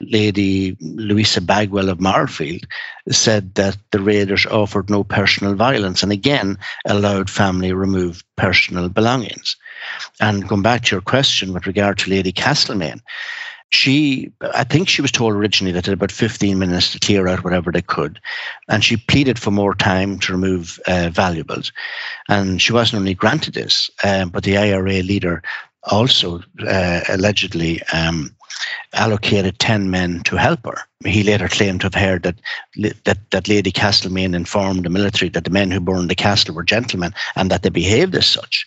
Lady 0.00 0.76
Louisa 0.80 1.40
Bagwell 1.40 1.88
of 1.88 2.00
Marlfield 2.00 2.66
said 3.10 3.54
that 3.54 3.76
the 3.90 4.00
raiders 4.00 4.46
offered 4.46 4.88
no 4.88 5.04
personal 5.04 5.54
violence 5.54 6.02
and 6.02 6.12
again 6.12 6.58
allowed 6.86 7.28
family 7.28 7.72
remove 7.72 8.22
personal 8.36 8.88
belongings. 8.88 9.56
And 10.20 10.48
going 10.48 10.62
back 10.62 10.84
to 10.84 10.96
your 10.96 11.02
question 11.02 11.52
with 11.52 11.66
regard 11.66 11.98
to 11.98 12.10
Lady 12.10 12.32
Castlemaine, 12.32 13.02
she 13.74 14.32
i 14.54 14.64
think 14.64 14.88
she 14.88 15.02
was 15.02 15.12
told 15.12 15.34
originally 15.34 15.72
that 15.72 15.80
it 15.80 15.86
had 15.86 15.94
about 15.94 16.12
15 16.12 16.58
minutes 16.58 16.92
to 16.92 17.00
clear 17.00 17.26
out 17.26 17.44
whatever 17.44 17.72
they 17.72 17.82
could 17.82 18.20
and 18.68 18.84
she 18.84 18.96
pleaded 18.96 19.38
for 19.38 19.50
more 19.50 19.74
time 19.74 20.18
to 20.18 20.32
remove 20.32 20.80
uh, 20.86 21.10
valuables 21.12 21.72
and 22.28 22.62
she 22.62 22.72
wasn't 22.72 22.98
only 22.98 23.14
granted 23.14 23.54
this 23.54 23.90
um, 24.04 24.30
but 24.30 24.44
the 24.44 24.56
ira 24.56 25.02
leader 25.02 25.42
also 25.90 26.42
uh, 26.66 27.00
allegedly 27.08 27.82
um, 27.92 28.34
allocated 28.92 29.58
10 29.58 29.90
men 29.90 30.22
to 30.24 30.36
help 30.36 30.64
her. 30.64 30.78
He 31.04 31.22
later 31.22 31.48
claimed 31.48 31.80
to 31.80 31.86
have 31.86 31.94
heard 31.94 32.22
that, 32.22 32.36
that, 33.04 33.18
that 33.30 33.48
Lady 33.48 33.70
Castlemaine 33.70 34.34
informed 34.34 34.84
the 34.84 34.90
military 34.90 35.28
that 35.30 35.44
the 35.44 35.50
men 35.50 35.70
who 35.70 35.80
burned 35.80 36.08
the 36.08 36.14
castle 36.14 36.54
were 36.54 36.62
gentlemen 36.62 37.12
and 37.36 37.50
that 37.50 37.62
they 37.62 37.68
behaved 37.68 38.14
as 38.14 38.26
such. 38.26 38.66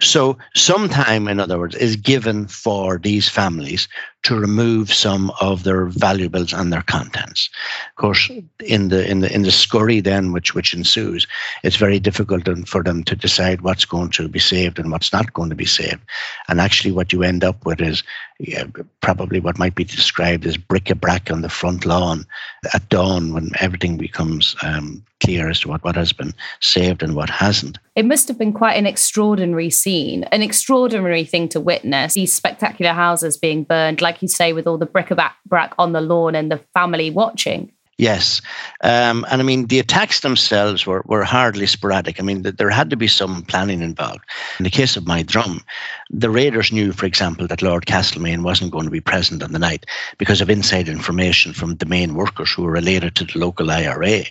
So, 0.00 0.36
some 0.54 0.88
time, 0.88 1.28
in 1.28 1.38
other 1.38 1.58
words, 1.58 1.76
is 1.76 1.94
given 1.94 2.48
for 2.48 2.98
these 2.98 3.28
families 3.28 3.88
to 4.24 4.34
remove 4.34 4.92
some 4.92 5.30
of 5.40 5.62
their 5.62 5.86
valuables 5.86 6.52
and 6.52 6.72
their 6.72 6.82
contents. 6.82 7.48
Of 7.90 7.94
course, 7.94 8.28
in 8.58 8.88
the 8.88 9.08
in 9.08 9.20
the 9.20 9.32
in 9.32 9.42
the 9.42 9.52
scurry 9.52 10.00
then 10.00 10.32
which 10.32 10.52
which 10.52 10.74
ensues, 10.74 11.28
it's 11.62 11.76
very 11.76 12.00
difficult 12.00 12.48
for 12.66 12.82
them 12.82 13.04
to 13.04 13.14
decide 13.14 13.60
what's 13.60 13.84
going 13.84 14.10
to 14.10 14.28
be 14.28 14.40
saved 14.40 14.80
and 14.80 14.90
what's 14.90 15.12
not 15.12 15.32
going 15.32 15.50
to 15.50 15.54
be 15.54 15.66
saved. 15.66 16.00
And 16.48 16.60
actually, 16.60 16.90
what 16.90 17.12
you 17.12 17.22
end 17.22 17.44
up 17.44 17.64
with 17.64 17.80
is 17.80 18.02
yeah, 18.38 18.64
probably 19.00 19.40
what 19.40 19.58
might 19.58 19.74
be 19.74 19.84
described 19.84 20.44
as 20.44 20.56
bric-a-brac 20.56 21.30
on 21.30 21.40
the 21.40 21.48
front 21.48 21.75
lawn 21.84 22.24
at 22.72 22.88
dawn 22.88 23.34
when 23.34 23.50
everything 23.60 23.96
becomes 23.96 24.56
um, 24.62 25.04
clear 25.20 25.50
as 25.50 25.60
to 25.60 25.68
what, 25.68 25.82
what 25.84 25.96
has 25.96 26.12
been 26.12 26.32
saved 26.60 27.02
and 27.02 27.14
what 27.14 27.30
hasn't. 27.30 27.78
It 27.94 28.04
must 28.04 28.28
have 28.28 28.38
been 28.38 28.52
quite 28.52 28.76
an 28.76 28.86
extraordinary 28.86 29.70
scene, 29.70 30.24
an 30.24 30.42
extraordinary 30.42 31.24
thing 31.24 31.48
to 31.50 31.60
witness. 31.60 32.14
These 32.14 32.32
spectacular 32.32 32.92
houses 32.92 33.36
being 33.36 33.64
burned, 33.64 34.00
like 34.00 34.22
you 34.22 34.28
say, 34.28 34.52
with 34.52 34.66
all 34.66 34.78
the 34.78 34.86
bric-a-brac 34.86 35.74
on 35.78 35.92
the 35.92 36.00
lawn 36.00 36.34
and 36.34 36.50
the 36.50 36.60
family 36.74 37.10
watching. 37.10 37.72
Yes. 37.98 38.42
Um, 38.82 39.24
and 39.30 39.40
I 39.40 39.44
mean, 39.44 39.66
the 39.66 39.78
attacks 39.78 40.20
themselves 40.20 40.84
were, 40.86 41.02
were 41.06 41.24
hardly 41.24 41.66
sporadic. 41.66 42.20
I 42.20 42.22
mean, 42.22 42.42
there 42.42 42.68
had 42.68 42.90
to 42.90 42.96
be 42.96 43.08
some 43.08 43.42
planning 43.42 43.80
involved. 43.80 44.20
In 44.58 44.64
the 44.64 44.70
case 44.70 44.98
of 44.98 45.04
Moydrum, 45.04 45.62
the 46.10 46.28
raiders 46.28 46.70
knew, 46.70 46.92
for 46.92 47.06
example, 47.06 47.46
that 47.46 47.62
Lord 47.62 47.86
Castlemaine 47.86 48.42
wasn't 48.42 48.70
going 48.70 48.84
to 48.84 48.90
be 48.90 49.00
present 49.00 49.42
on 49.42 49.52
the 49.52 49.58
night 49.58 49.86
because 50.18 50.42
of 50.42 50.50
inside 50.50 50.90
information 50.90 51.54
from 51.54 51.76
the 51.76 51.86
main 51.86 52.14
workers 52.14 52.52
who 52.52 52.64
were 52.64 52.70
related 52.70 53.14
to 53.14 53.24
the 53.24 53.38
local 53.38 53.70
IRA. 53.70 54.24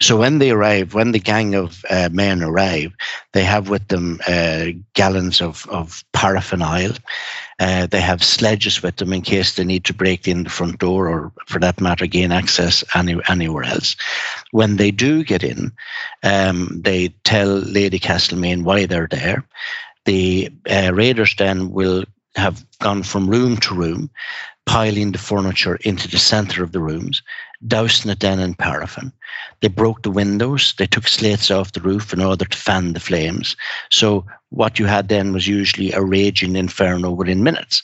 So 0.00 0.16
when 0.16 0.38
they 0.38 0.52
arrive, 0.52 0.94
when 0.94 1.10
the 1.10 1.18
gang 1.18 1.56
of 1.56 1.84
uh, 1.90 2.10
men 2.12 2.44
arrive, 2.44 2.92
they 3.32 3.42
have 3.42 3.68
with 3.68 3.88
them 3.88 4.20
uh, 4.28 4.66
gallons 4.94 5.40
of, 5.40 5.66
of 5.68 6.04
paraffin 6.12 6.62
oil. 6.62 6.92
Uh, 7.60 7.86
they 7.86 8.00
have 8.00 8.24
sledges 8.24 8.82
with 8.82 8.96
them 8.96 9.12
in 9.12 9.20
case 9.20 9.54
they 9.54 9.64
need 9.64 9.84
to 9.84 9.92
break 9.92 10.26
in 10.26 10.44
the 10.44 10.50
front 10.50 10.78
door 10.78 11.08
or, 11.08 11.32
for 11.46 11.58
that 11.58 11.80
matter, 11.80 12.06
gain 12.06 12.32
access 12.32 12.82
any, 12.94 13.20
anywhere 13.28 13.64
else. 13.64 13.96
When 14.50 14.76
they 14.76 14.90
do 14.90 15.22
get 15.22 15.44
in, 15.44 15.70
um, 16.22 16.80
they 16.82 17.08
tell 17.22 17.48
Lady 17.48 17.98
Castlemaine 17.98 18.64
why 18.64 18.86
they're 18.86 19.08
there. 19.10 19.44
The 20.06 20.48
uh, 20.70 20.92
raiders 20.94 21.34
then 21.36 21.70
will 21.70 22.04
have 22.34 22.64
gone 22.78 23.02
from 23.02 23.28
room 23.28 23.58
to 23.58 23.74
room, 23.74 24.10
piling 24.64 25.12
the 25.12 25.18
furniture 25.18 25.76
into 25.76 26.08
the 26.08 26.18
center 26.18 26.64
of 26.64 26.72
the 26.72 26.80
rooms, 26.80 27.22
dousing 27.66 28.10
it 28.10 28.20
then 28.20 28.38
in 28.38 28.54
paraffin. 28.54 29.12
They 29.60 29.68
broke 29.68 30.02
the 30.02 30.10
windows, 30.10 30.74
they 30.78 30.86
took 30.86 31.06
slates 31.06 31.50
off 31.50 31.72
the 31.72 31.80
roof 31.80 32.12
in 32.12 32.22
order 32.22 32.44
to 32.44 32.56
fan 32.56 32.94
the 32.94 33.00
flames. 33.00 33.56
So 33.90 34.24
what 34.48 34.78
you 34.78 34.86
had 34.86 35.08
then 35.08 35.32
was 35.32 35.46
usually 35.46 35.92
a 35.92 36.02
raging 36.02 36.56
inferno 36.56 37.10
within 37.10 37.42
minutes. 37.42 37.82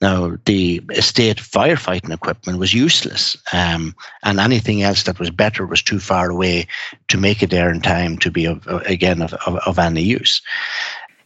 Now, 0.00 0.36
the 0.44 0.82
estate 0.90 1.38
firefighting 1.38 2.12
equipment 2.12 2.58
was 2.58 2.74
useless, 2.74 3.36
um, 3.52 3.94
and 4.22 4.40
anything 4.40 4.82
else 4.82 5.04
that 5.04 5.18
was 5.18 5.30
better 5.30 5.64
was 5.66 5.82
too 5.82 6.00
far 6.00 6.30
away 6.30 6.66
to 7.08 7.16
make 7.16 7.42
it 7.42 7.50
there 7.50 7.70
in 7.70 7.80
time 7.80 8.18
to 8.18 8.30
be, 8.30 8.44
of, 8.44 8.66
again, 8.66 9.22
of, 9.22 9.32
of, 9.46 9.56
of 9.66 9.78
any 9.78 10.02
use. 10.02 10.42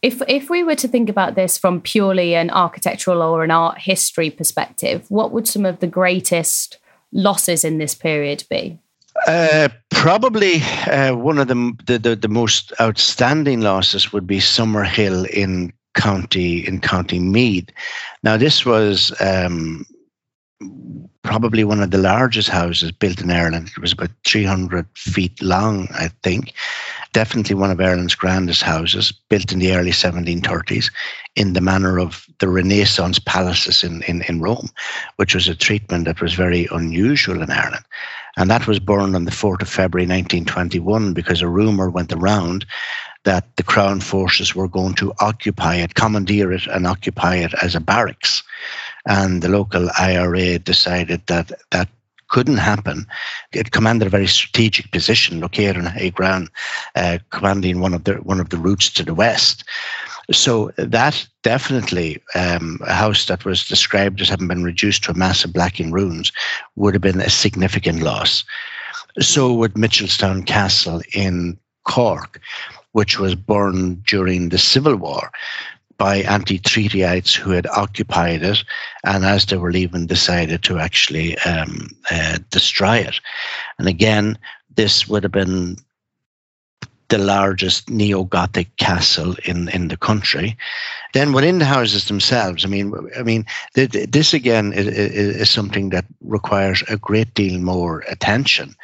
If 0.01 0.22
if 0.29 0.48
we 0.48 0.62
were 0.62 0.77
to 0.77 0.87
think 0.87 1.09
about 1.09 1.35
this 1.35 1.59
from 1.59 1.81
purely 1.81 2.37
an 2.37 2.51
architectural 2.51 3.20
or 3.20 3.42
an 3.42 3.51
art 3.51 3.79
history 3.79 4.31
perspective, 4.31 5.07
what 5.09 5.33
would 5.33 5.48
some 5.48 5.66
of 5.66 5.81
the 5.81 5.88
greatest 5.88 6.79
losses 7.11 7.64
in 7.64 7.79
this 7.79 7.96
period 7.96 8.44
be? 8.48 8.79
Uh, 9.26 9.68
probably 9.90 10.62
uh, 10.87 11.14
one 11.14 11.38
of 11.38 11.48
the, 11.48 11.98
the, 11.98 12.16
the 12.16 12.28
most 12.28 12.72
outstanding 12.81 13.61
losses 13.61 14.12
would 14.12 14.26
be 14.26 14.38
Summerhill 14.38 15.26
in 15.28 15.72
County 15.94 16.66
in 16.66 16.81
County 16.81 17.18
Meath. 17.18 17.70
Now 18.22 18.37
this 18.37 18.64
was 18.64 19.12
um, 19.20 19.85
probably 21.22 21.64
one 21.64 21.83
of 21.83 21.90
the 21.90 21.98
largest 21.98 22.48
houses 22.48 22.92
built 22.92 23.20
in 23.20 23.31
Ireland. 23.31 23.70
It 23.76 23.81
was 23.81 23.92
about 23.92 24.11
300 24.26 24.87
feet 24.96 25.42
long, 25.42 25.88
I 25.90 26.09
think. 26.22 26.54
Definitely 27.12 27.54
one 27.54 27.70
of 27.70 27.81
Ireland's 27.81 28.14
grandest 28.14 28.62
houses, 28.62 29.12
built 29.28 29.52
in 29.52 29.59
the 29.59 29.74
early 29.74 29.90
1730s 29.90 30.90
in 31.37 31.52
the 31.52 31.61
manner 31.61 31.98
of 31.98 32.26
the 32.38 32.48
Renaissance 32.48 33.18
palaces 33.18 33.85
in, 33.85 34.02
in, 34.04 34.22
in 34.22 34.40
Rome, 34.40 34.68
which 35.16 35.35
was 35.35 35.48
a 35.48 35.54
treatment 35.54 36.07
that 36.07 36.20
was 36.20 36.35
very 36.35 36.68
unusual 36.70 37.42
in 37.42 37.50
Ireland. 37.50 37.85
And 38.38 38.48
that 38.51 38.68
was 38.68 38.79
burned 38.79 39.16
on 39.16 39.24
the 39.24 39.33
4th 39.33 39.62
of 39.62 39.68
February 39.68 40.07
1921 40.07 41.12
because 41.12 41.42
a 41.42 41.48
rumour 41.48 41.90
went 41.90 42.12
around 42.12 42.64
that 43.24 43.57
the 43.57 43.64
Crown 43.64 44.01
forces 44.01 44.55
were 44.55 44.68
going 44.68 44.94
to 44.94 45.12
occupy 45.18 45.74
it, 45.74 45.96
commandeer 45.96 46.53
it, 46.53 46.68
and 46.68 46.87
occupy 46.87 47.35
it 47.35 47.53
as 47.61 47.74
a 47.74 47.81
barracks. 47.81 48.44
And 49.07 49.42
the 49.42 49.48
local 49.48 49.90
IRA 49.98 50.61
decided 50.61 51.27
that 51.27 51.51
that 51.72 51.88
couldn't 52.29 52.59
happen. 52.59 53.07
It 53.53 53.72
commanded 53.72 54.07
a 54.07 54.11
very 54.11 54.29
strategic 54.29 54.92
position, 54.92 55.40
located 55.40 55.79
on 55.79 55.87
high 55.87 56.11
ground, 56.11 56.48
uh, 56.94 57.18
commanding 57.31 57.81
one 57.81 57.94
of 57.94 58.05
the 58.05 58.14
one 58.16 58.38
of 58.38 58.51
the 58.51 58.59
routes 58.59 58.90
to 58.90 59.03
the 59.03 59.14
west. 59.14 59.64
So 60.30 60.72
that 60.76 61.26
definitely 61.42 62.22
um, 62.34 62.80
a 62.86 62.92
house 62.92 63.26
that 63.26 63.44
was 63.44 63.66
described 63.66 64.20
as 64.20 64.28
having 64.28 64.48
been 64.48 64.62
reduced 64.62 65.04
to 65.04 65.12
a 65.12 65.16
mass 65.16 65.44
of 65.44 65.54
blacking 65.54 65.90
ruins 65.90 66.32
would 66.76 66.94
have 66.94 67.00
been 67.02 67.20
a 67.20 67.30
significant 67.30 68.02
loss. 68.02 68.44
So 69.20 69.54
would 69.54 69.74
Mitchelstown 69.74 70.46
Castle 70.46 71.00
in 71.14 71.58
Cork, 71.84 72.40
which 72.92 73.18
was 73.18 73.34
burned 73.34 74.04
during 74.04 74.50
the 74.50 74.58
Civil 74.58 74.96
War 74.96 75.30
by 75.96 76.18
anti-treatyites 76.18 77.34
who 77.34 77.50
had 77.50 77.66
occupied 77.68 78.42
it, 78.42 78.62
and 79.04 79.24
as 79.24 79.46
they 79.46 79.56
were 79.56 79.72
leaving, 79.72 80.06
decided 80.06 80.62
to 80.62 80.78
actually 80.78 81.36
um, 81.38 81.88
uh, 82.10 82.38
destroy 82.50 82.98
it. 82.98 83.18
And 83.78 83.88
again, 83.88 84.38
this 84.76 85.08
would 85.08 85.24
have 85.24 85.32
been 85.32 85.76
the 87.08 87.18
largest 87.18 87.88
neo-Gothic 87.88 88.76
castle 88.76 89.34
in, 89.44 89.68
in 89.68 89.88
the 89.88 89.96
country. 89.96 90.56
Then 91.14 91.32
within 91.32 91.58
the 91.58 91.64
houses 91.64 92.04
themselves, 92.04 92.64
I 92.64 92.68
mean, 92.68 92.92
I 93.18 93.22
mean, 93.22 93.46
this 93.74 94.34
again 94.34 94.72
is, 94.72 94.86
is 94.86 95.50
something 95.50 95.90
that 95.90 96.04
requires 96.20 96.82
a 96.88 96.98
great 96.98 97.32
deal 97.34 97.58
more 97.60 98.00
attention, 98.10 98.74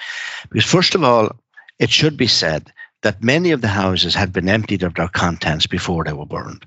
because 0.50 0.64
first 0.64 0.94
of 0.94 1.04
all, 1.04 1.36
it 1.78 1.90
should 1.90 2.16
be 2.16 2.26
said 2.26 2.72
that 3.02 3.22
many 3.22 3.50
of 3.50 3.60
the 3.60 3.68
houses 3.68 4.14
had 4.14 4.32
been 4.32 4.48
emptied 4.48 4.82
of 4.82 4.94
their 4.94 5.08
contents 5.08 5.66
before 5.66 6.04
they 6.04 6.14
were 6.14 6.24
burned 6.24 6.64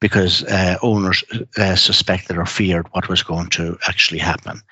because 0.00 0.42
uh, 0.44 0.78
owners 0.80 1.22
uh, 1.58 1.76
suspected 1.76 2.38
or 2.38 2.46
feared 2.46 2.86
what 2.92 3.08
was 3.08 3.22
going 3.22 3.48
to 3.48 3.76
actually 3.86 4.18
happen. 4.18 4.62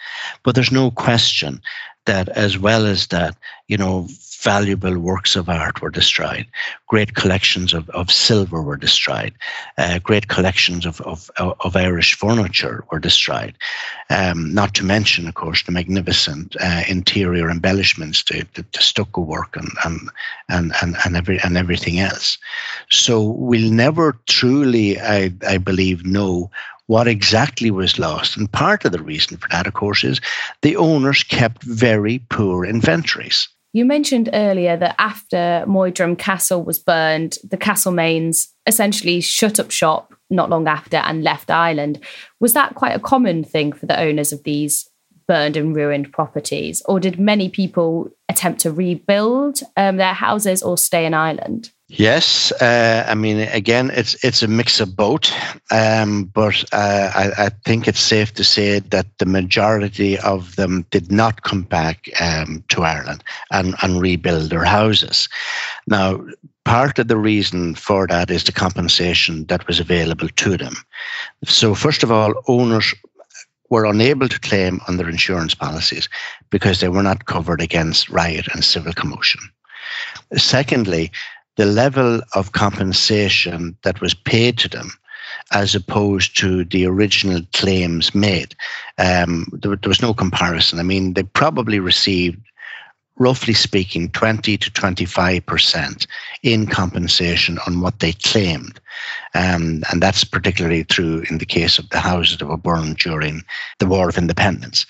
But 0.43 0.55
there's 0.55 0.73
no 0.73 0.91
question 0.91 1.61
that, 2.07 2.31
as 2.31 2.59
well 2.59 2.87
as 2.87 3.09
that, 3.09 3.37
you 3.69 3.77
know, 3.77 4.09
valuable 4.43 4.99
works 4.99 5.37
of 5.37 5.49
art 5.49 5.81
were 5.81 5.91
destroyed. 5.91 6.47
Great 6.89 7.15
collections 7.15 7.73
of, 7.73 7.89
of 7.91 8.11
silver 8.11 8.61
were 8.61 8.77
destroyed. 8.77 9.33
Uh, 9.79 9.99
great 10.01 10.29
collections 10.29 10.85
of, 10.85 11.01
of, 11.03 11.31
of 11.39 11.77
Irish 11.77 12.15
furniture 12.15 12.85
were 12.91 12.99
destroyed. 12.99 13.57
Um, 14.11 14.53
not 14.53 14.75
to 14.75 14.85
mention, 14.85 15.29
of 15.29 15.35
course, 15.35 15.63
the 15.63 15.73
magnificent 15.73 16.57
uh, 16.61 16.83
interior 16.89 17.51
embellishments, 17.51 18.25
the, 18.25 18.45
the, 18.55 18.65
stucco 18.81 19.21
work 19.21 19.57
and, 19.57 19.71
and, 19.85 20.11
and, 20.49 20.73
and, 20.83 20.97
and, 21.05 21.17
every, 21.17 21.39
and 21.41 21.57
everything 21.57 22.01
else. 22.01 22.37
So 22.91 23.23
we'll 23.23 23.71
never 23.71 24.19
truly, 24.29 25.01
I, 25.01 25.33
I 25.47 25.59
believe, 25.59 26.05
know 26.05 26.51
what 26.87 27.07
exactly 27.07 27.71
was 27.71 27.99
lost. 27.99 28.37
And 28.37 28.51
part 28.51 28.85
of 28.85 28.93
the 28.93 29.03
reason 29.03 29.37
for 29.37 29.49
that, 29.51 29.67
of 29.67 29.75
course, 29.75 30.05
is 30.05 30.21
the 30.63 30.77
owners 30.77 31.23
kept 31.23 31.63
very 31.63 32.19
poor 32.29 32.65
inventories. 32.65 33.49
You 33.75 33.87
mentioned 33.87 34.29
earlier 34.35 34.77
that 34.77 34.95
after 34.99 35.65
Moydrum 35.67 36.19
Castle 36.19 36.63
was 36.63 36.79
burned, 36.79 37.39
the 37.43 37.57
Castlemaines 37.57 38.49
essentially 38.67 39.21
shut 39.23 39.59
up 39.59 39.71
shop 39.71 40.15
not 40.29 40.51
long 40.51 40.69
after 40.69 40.99
and 40.99 41.23
left 41.23 41.51
Ireland. 41.51 41.99
Was 42.39 42.53
that 42.53 42.75
quite 42.75 42.95
a 42.95 43.01
common 43.01 43.43
thing 43.45 43.73
for 43.73 43.87
the 43.87 43.99
owners 43.99 44.33
of 44.33 44.43
these 44.45 44.89
burned 45.27 45.57
and 45.57 45.75
ruined 45.75 46.13
properties? 46.13 46.83
Or 46.85 47.01
did 47.01 47.19
many 47.19 47.49
people 47.49 48.11
attempt 48.29 48.61
to 48.61 48.73
rebuild 48.73 49.61
um, 49.77 49.97
their 49.97 50.15
houses 50.15 50.63
or 50.63 50.77
stay 50.77 51.07
in 51.07 51.15
Ireland? 51.15 51.71
Yes, 51.95 52.53
uh, 52.53 53.05
I 53.07 53.15
mean, 53.15 53.41
again, 53.41 53.91
it's 53.91 54.15
it's 54.25 54.43
a 54.43 54.49
mix 54.49 54.81
of 54.81 54.97
both, 54.97 55.31
um, 55.71 56.25
but 56.25 56.65
uh, 56.73 57.11
I, 57.15 57.45
I, 57.45 57.49
think 57.67 57.87
it's 57.87 58.01
safe 58.01 58.33
to 58.35 58.45
say 58.45 58.79
that 58.79 59.07
the 59.19 59.27
majority 59.27 60.19
of 60.21 60.57
them 60.57 60.87
did 60.91 61.13
not 61.13 61.43
come 61.43 61.65
back 61.65 62.09
um, 62.19 62.65
to 62.71 62.83
Ireland 62.83 63.23
and, 63.51 63.75
and 63.83 64.01
rebuild 64.01 64.49
their 64.49 64.65
houses. 64.65 65.29
Now, 65.87 66.25
part 66.65 66.99
of 66.99 67.09
the 67.09 67.19
reason 67.19 67.75
for 67.75 68.07
that 68.07 68.31
is 68.31 68.45
the 68.45 68.53
compensation 68.53 69.45
that 69.49 69.67
was 69.67 69.79
available 69.79 70.29
to 70.29 70.57
them. 70.57 70.77
So, 71.45 71.75
first 71.75 72.03
of 72.03 72.11
all, 72.11 72.33
owners 72.49 72.95
were 73.69 73.85
unable 73.85 74.29
to 74.29 74.41
claim 74.41 74.81
on 74.89 74.97
their 74.97 75.11
insurance 75.11 75.55
policies 75.55 76.09
because 76.49 76.81
they 76.81 76.89
were 76.89 77.03
not 77.03 77.27
covered 77.27 77.61
against 77.61 78.09
riot 78.09 78.49
and 78.55 78.65
civil 78.65 78.95
commotion. 78.95 79.43
Secondly, 80.37 81.11
the 81.57 81.67
level 81.67 82.21
of 82.35 82.53
compensation 82.53 83.77
that 83.83 84.01
was 84.01 84.15
paid 84.15 84.59
to 84.59 84.69
them 84.69 84.91
as 85.53 85.75
opposed 85.75 86.37
to 86.39 86.65
the 86.65 86.87
original 86.87 87.43
claims 87.53 88.15
made. 88.15 88.55
Um, 88.99 89.47
there, 89.53 89.77
there, 89.77 89.89
was 89.89 90.03
no 90.03 90.15
comparison. 90.15 90.79
I 90.79 90.83
mean, 90.83 91.15
they 91.15 91.23
probably 91.23 91.79
received 91.79 92.39
roughly 93.17 93.55
speaking, 93.55 94.11
20 94.11 94.57
to 94.57 94.71
25% 94.71 96.07
in 96.43 96.67
compensation 96.67 97.59
on 97.67 97.81
what 97.81 98.01
they 98.01 98.13
claimed. 98.13 98.81
Um, 99.35 99.83
and 99.91 100.03
that's 100.03 100.25
particularly 100.25 100.85
true 100.85 101.25
in 101.31 101.39
the 101.39 101.47
case 101.47 101.79
of 101.79 101.89
the 101.91 102.01
houses 102.01 102.39
that 102.39 102.47
were 102.47 102.57
burned 102.57 102.99
during 102.99 103.43
the 103.79 103.87
War 103.87 104.09
of 104.09 104.19
Independence. 104.19 104.87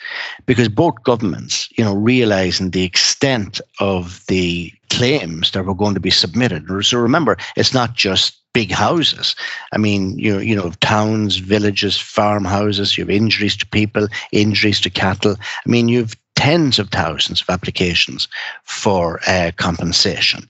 Because 0.47 0.69
both 0.69 1.03
governments, 1.05 1.69
you 1.77 1.85
know, 1.85 1.95
realizing 1.95 2.71
the 2.71 2.85
extent 2.85 3.61
of 3.79 4.25
the 4.27 4.73
claims 4.91 5.53
that 5.53 5.65
were 5.65 5.75
going 5.75 5.95
to 5.95 6.01
be 6.01 6.11
submitted. 6.11 6.67
So 6.85 6.99
remember, 6.99 7.37
it's 7.57 7.73
not 7.73 7.95
just 7.95 8.39
big 8.53 8.71
houses. 8.71 9.35
I 9.73 9.79
mean, 9.79 10.19
you 10.19 10.39
you 10.41 10.55
know, 10.55 10.73
towns, 10.81 11.37
villages, 11.37 11.99
farmhouses. 11.99 12.97
You 12.97 13.03
have 13.03 13.11
injuries 13.11 13.57
to 13.57 13.67
people, 13.67 14.09
injuries 14.31 14.81
to 14.83 14.91
cattle. 14.91 15.37
I 15.41 15.69
mean, 15.69 15.89
you've 15.89 16.17
tens 16.35 16.79
of 16.79 16.89
thousands 16.89 17.43
of 17.43 17.51
applications 17.51 18.29
for 18.65 19.21
uh, 19.27 19.53
compensation. 19.57 20.49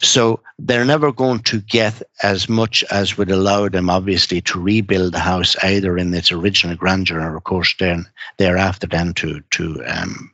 So 0.00 0.40
they're 0.58 0.84
never 0.84 1.12
going 1.12 1.40
to 1.40 1.60
get 1.60 2.02
as 2.22 2.48
much 2.48 2.84
as 2.90 3.16
would 3.16 3.30
allow 3.30 3.68
them, 3.68 3.90
obviously, 3.90 4.40
to 4.42 4.60
rebuild 4.60 5.12
the 5.12 5.20
house 5.20 5.56
either 5.62 5.96
in 5.98 6.14
its 6.14 6.32
original 6.32 6.76
grandeur 6.76 7.20
or, 7.20 7.36
of 7.36 7.44
course, 7.44 7.74
then 7.78 8.06
thereafter 8.38 8.86
then 8.86 9.14
to 9.14 9.40
to 9.50 9.82
um, 9.86 10.32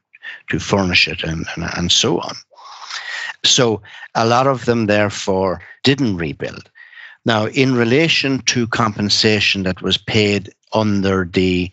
to 0.51 0.59
furnish 0.59 1.09
it 1.09 1.23
and, 1.23 1.47
and, 1.57 1.65
and 1.77 1.93
so 1.93 2.19
on. 2.21 2.35
So 3.45 3.83
a 4.15 4.27
lot 4.27 4.47
of 4.47 4.65
them, 4.65 4.87
therefore, 4.87 5.61
didn't 5.85 6.17
rebuild. 6.17 6.71
Now, 7.25 7.47
in 7.47 7.75
relation 7.75 8.39
to 8.47 8.67
compensation 8.67 9.65
that 9.65 9.83
was 9.83 9.99
paid 9.99 10.55
under 10.73 11.25
the 11.25 11.71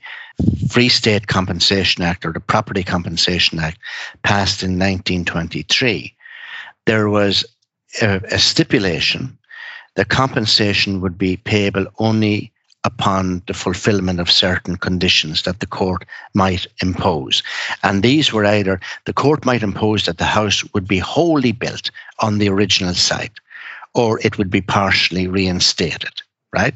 Free 0.70 0.90
State 0.90 1.28
Compensation 1.28 2.04
Act 2.04 2.26
or 2.26 2.34
the 2.34 2.40
Property 2.40 2.84
Compensation 2.84 3.60
Act 3.60 3.80
passed 4.24 4.64
in 4.64 4.72
1923, 4.72 6.14
there 6.86 7.10
was 7.10 7.46
a, 8.02 8.22
a 8.32 8.40
stipulation 8.40 9.38
that 9.96 10.10
compensation 10.10 11.02
would 11.02 11.18
be 11.18 11.38
payable 11.38 11.88
only 12.00 12.52
upon 12.84 13.42
the 13.48 13.54
fulfillment 13.54 14.20
of 14.20 14.30
certain 14.30 14.78
conditions 14.78 15.42
that 15.42 15.60
the 15.60 15.66
court 15.66 16.06
might 16.34 16.68
impose. 16.82 17.42
And 17.82 18.04
these 18.04 18.32
were 18.32 18.46
either 18.46 18.80
the 19.06 19.14
court 19.14 19.44
might 19.46 19.64
impose 19.64 20.06
that 20.06 20.20
the 20.20 20.26
house 20.26 20.64
would 20.74 20.88
be 20.88 21.00
wholly 21.00 21.52
built 21.52 21.90
on 22.20 22.38
the 22.38 22.50
original 22.50 22.94
site 22.94 23.32
or 23.96 24.20
it 24.24 24.38
would 24.38 24.52
be 24.52 24.62
partially 24.62 25.28
reinstated, 25.28 26.22
right? 26.54 26.76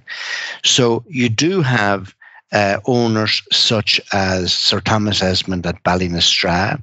So 0.63 1.03
you 1.07 1.29
do 1.29 1.61
have 1.61 2.15
uh, 2.51 2.79
owners 2.85 3.41
such 3.51 4.01
as 4.13 4.53
Sir 4.53 4.79
Thomas 4.79 5.21
Esmonde 5.21 5.67
at 5.67 5.83
Ballynastragh, 5.83 6.81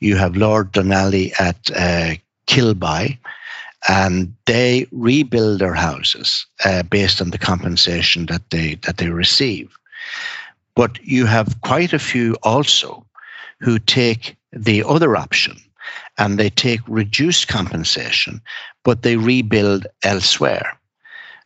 you 0.00 0.16
have 0.16 0.36
Lord 0.36 0.72
Dunalley 0.72 1.32
at 1.40 1.70
uh, 1.74 2.14
Kilboy, 2.46 3.18
and 3.88 4.34
they 4.46 4.86
rebuild 4.92 5.60
their 5.60 5.74
houses 5.74 6.46
uh, 6.64 6.82
based 6.84 7.20
on 7.20 7.30
the 7.30 7.38
compensation 7.38 8.26
that 8.26 8.50
they 8.50 8.74
that 8.86 8.98
they 8.98 9.08
receive. 9.08 9.76
But 10.74 11.02
you 11.02 11.26
have 11.26 11.60
quite 11.62 11.92
a 11.92 11.98
few 11.98 12.36
also 12.42 13.04
who 13.60 13.78
take 13.78 14.36
the 14.52 14.82
other 14.84 15.16
option 15.16 15.56
and 16.18 16.38
they 16.38 16.50
take 16.50 16.80
reduced 16.86 17.48
compensation, 17.48 18.40
but 18.84 19.02
they 19.02 19.16
rebuild 19.16 19.86
elsewhere. 20.02 20.78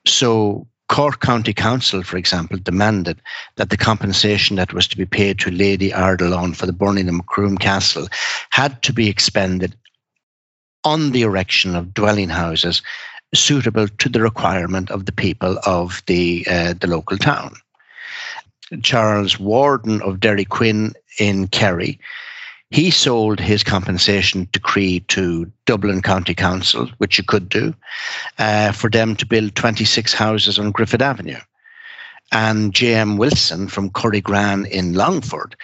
So 0.06 0.66
Cork 0.88 1.20
County 1.20 1.52
Council, 1.52 2.02
for 2.02 2.16
example, 2.16 2.58
demanded 2.58 3.20
that 3.56 3.70
the 3.70 3.76
compensation 3.76 4.56
that 4.56 4.72
was 4.72 4.86
to 4.88 4.96
be 4.96 5.06
paid 5.06 5.38
to 5.40 5.50
Lady 5.50 5.90
Ardilaun 5.90 6.54
for 6.54 6.66
the 6.66 6.72
burning 6.72 7.08
of 7.08 7.14
Macroom 7.14 7.58
Castle 7.58 8.06
had 8.50 8.82
to 8.82 8.92
be 8.92 9.08
expended 9.08 9.74
on 10.84 11.12
the 11.12 11.22
erection 11.22 11.74
of 11.74 11.94
dwelling 11.94 12.28
houses 12.28 12.82
suitable 13.34 13.88
to 13.88 14.08
the 14.08 14.20
requirement 14.20 14.90
of 14.90 15.06
the 15.06 15.12
people 15.12 15.58
of 15.64 16.02
the, 16.06 16.46
uh, 16.48 16.74
the 16.78 16.86
local 16.86 17.16
town. 17.16 17.54
Charles 18.82 19.38
Warden 19.38 20.02
of 20.02 20.18
Derryquin 20.18 20.94
in 21.18 21.48
Kerry, 21.48 21.98
he 22.74 22.90
sold 22.90 23.38
his 23.38 23.62
compensation 23.62 24.48
decree 24.50 24.98
to 25.06 25.48
Dublin 25.64 26.02
County 26.02 26.34
Council, 26.34 26.90
which 26.98 27.16
you 27.16 27.22
could 27.22 27.48
do, 27.48 27.72
uh, 28.40 28.72
for 28.72 28.90
them 28.90 29.14
to 29.14 29.24
build 29.24 29.54
26 29.54 30.12
houses 30.12 30.58
on 30.58 30.72
Griffith 30.72 31.00
Avenue. 31.00 31.38
And 32.32 32.74
J.M. 32.74 33.16
Wilson 33.16 33.68
from 33.68 33.90
Currygrane 33.90 34.66
in 34.66 34.94
Longford, 34.94 35.54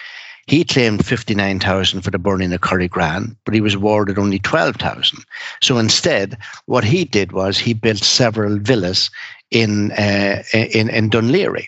he 0.47 0.63
claimed 0.63 1.05
59,000 1.05 1.99
for 1.99 2.11
the 2.11 2.17
burning 2.17 2.53
of 2.53 2.61
Currygrane, 2.61 3.35
but 3.43 3.53
he 3.53 3.59
was 3.59 3.73
awarded 3.73 4.17
only 4.17 4.39
12,000. 4.39 5.19
So 5.61 5.79
instead, 5.79 6.37
what 6.67 6.85
he 6.85 7.03
did 7.03 7.33
was 7.33 7.57
he 7.57 7.73
built 7.73 7.97
several 7.97 8.57
villas 8.57 9.11
in, 9.51 9.91
uh, 9.91 10.43
in, 10.53 10.87
in 10.87 11.09
Laoghaire. 11.09 11.67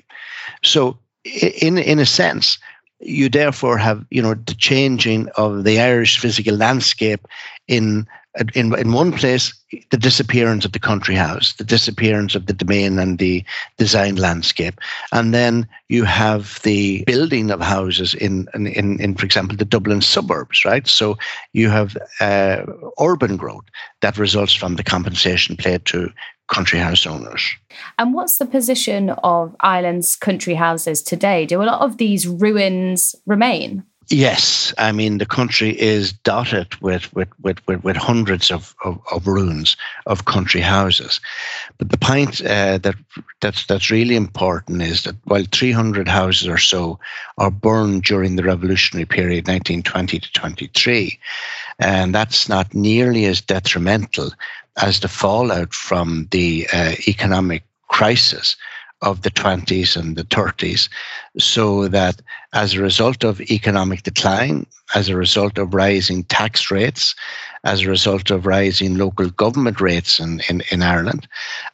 So 0.63 0.97
in, 1.25 1.77
in 1.77 1.99
a 1.99 2.05
sense, 2.05 2.59
you 3.05 3.29
therefore 3.29 3.77
have, 3.77 4.05
you 4.09 4.21
know, 4.21 4.33
the 4.33 4.55
changing 4.55 5.29
of 5.35 5.63
the 5.63 5.79
Irish 5.79 6.19
physical 6.19 6.55
landscape 6.55 7.27
in 7.67 8.07
in, 8.55 8.77
in 8.77 8.91
one 8.91 9.11
place, 9.11 9.53
the 9.91 9.97
disappearance 9.97 10.65
of 10.65 10.71
the 10.71 10.79
country 10.79 11.15
house, 11.15 11.53
the 11.53 11.63
disappearance 11.63 12.33
of 12.33 12.47
the 12.47 12.53
demesne 12.53 12.99
and 12.99 13.19
the 13.19 13.43
design 13.77 14.15
landscape. 14.15 14.79
And 15.11 15.33
then 15.33 15.67
you 15.89 16.03
have 16.03 16.59
the 16.63 17.03
building 17.05 17.51
of 17.51 17.61
houses 17.61 18.15
in, 18.15 18.47
in, 18.55 18.67
in 18.99 19.15
for 19.15 19.25
example, 19.25 19.55
the 19.55 19.65
Dublin 19.65 20.01
suburbs, 20.01 20.65
right? 20.65 20.87
So 20.87 21.17
you 21.53 21.69
have 21.69 21.95
uh, 22.19 22.63
urban 22.99 23.37
growth 23.37 23.65
that 24.01 24.17
results 24.17 24.53
from 24.53 24.75
the 24.75 24.83
compensation 24.83 25.55
paid 25.55 25.85
to 25.85 26.11
country 26.47 26.79
house 26.79 27.05
owners. 27.05 27.55
And 27.97 28.13
what's 28.13 28.37
the 28.37 28.45
position 28.45 29.09
of 29.23 29.55
Ireland's 29.59 30.15
country 30.15 30.55
houses 30.55 31.01
today? 31.01 31.45
Do 31.45 31.61
a 31.61 31.65
lot 31.65 31.81
of 31.81 31.97
these 31.97 32.27
ruins 32.27 33.15
remain? 33.25 33.83
Yes, 34.09 34.73
I 34.77 34.91
mean 34.91 35.17
the 35.17 35.25
country 35.25 35.79
is 35.79 36.11
dotted 36.11 36.75
with 36.81 37.11
with 37.15 37.29
with 37.41 37.65
with, 37.67 37.83
with 37.83 37.95
hundreds 37.95 38.51
of, 38.51 38.75
of, 38.83 38.99
of, 39.11 39.25
ruins 39.25 39.77
of 40.05 40.25
country 40.25 40.59
houses, 40.59 41.21
but 41.77 41.89
the 41.89 41.97
point 41.97 42.41
uh, 42.41 42.79
that 42.79 42.95
that's 43.39 43.65
that's 43.65 43.89
really 43.89 44.17
important 44.17 44.81
is 44.81 45.03
that 45.03 45.15
while 45.23 45.45
300 45.49 46.09
houses 46.09 46.47
or 46.49 46.57
so 46.57 46.99
are 47.37 47.49
burned 47.49 48.03
during 48.03 48.35
the 48.35 48.43
revolutionary 48.43 49.05
period 49.05 49.47
1920 49.47 50.19
to 50.19 50.33
23, 50.33 51.17
and 51.79 52.13
that's 52.13 52.49
not 52.49 52.73
nearly 52.73 53.23
as 53.25 53.39
detrimental 53.39 54.31
as 54.81 54.99
the 54.99 55.07
fallout 55.07 55.73
from 55.73 56.27
the 56.31 56.67
uh, 56.73 56.93
economic 57.07 57.63
crisis 57.89 58.55
of 59.01 59.21
the 59.21 59.31
20s 59.31 59.97
and 59.97 60.15
the 60.15 60.23
30s, 60.23 60.87
so 61.37 61.87
that 61.89 62.21
as 62.53 62.73
a 62.73 62.81
result 62.81 63.23
of 63.23 63.41
economic 63.41 64.03
decline, 64.03 64.65
as 64.95 65.09
a 65.09 65.15
result 65.15 65.57
of 65.57 65.73
rising 65.73 66.23
tax 66.23 66.71
rates, 66.71 67.13
as 67.63 67.81
a 67.81 67.89
result 67.89 68.29
of 68.29 68.45
rising 68.45 68.97
local 68.97 69.29
government 69.29 69.79
rates 69.79 70.19
in, 70.19 70.41
in, 70.49 70.61
in 70.71 70.81
Ireland, 70.81 71.27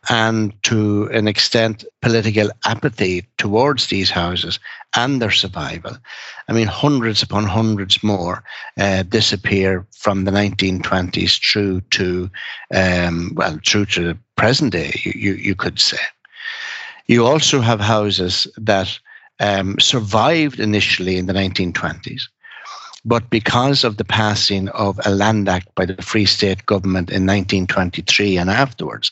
and 0.09 0.53
to 0.63 1.09
an 1.11 1.27
extent, 1.27 1.83
political 2.01 2.49
apathy 2.65 3.25
towards 3.37 3.87
these 3.87 4.11
houses 4.11 4.59
and 4.95 5.21
their 5.21 5.31
survival. 5.31 5.97
I 6.47 6.53
mean, 6.53 6.67
hundreds 6.67 7.23
upon 7.23 7.45
hundreds 7.45 8.03
more 8.03 8.43
uh, 8.77 9.03
disappear 9.03 9.85
from 9.95 10.25
the 10.25 10.31
1920s 10.31 11.39
through 11.51 11.81
to, 11.81 12.29
um, 12.73 13.33
well, 13.35 13.59
through 13.65 13.85
to 13.87 14.03
the 14.03 14.17
present 14.35 14.73
day, 14.73 14.99
you, 15.03 15.33
you, 15.33 15.55
could 15.55 15.79
say. 15.79 15.97
You 17.07 17.25
also 17.25 17.61
have 17.61 17.79
houses 17.79 18.47
that 18.57 18.99
um, 19.39 19.79
survived 19.79 20.59
initially 20.59 21.17
in 21.17 21.25
the 21.25 21.33
1920s, 21.33 22.23
but 23.05 23.29
because 23.29 23.83
of 23.83 23.97
the 23.97 24.05
passing 24.05 24.69
of 24.69 24.99
a 25.05 25.09
Land 25.09 25.47
Act 25.47 25.73
by 25.75 25.85
the 25.85 26.01
Free 26.01 26.25
State 26.25 26.65
government 26.65 27.09
in 27.09 27.25
1923 27.25 28.37
and 28.37 28.49
afterwards, 28.49 29.11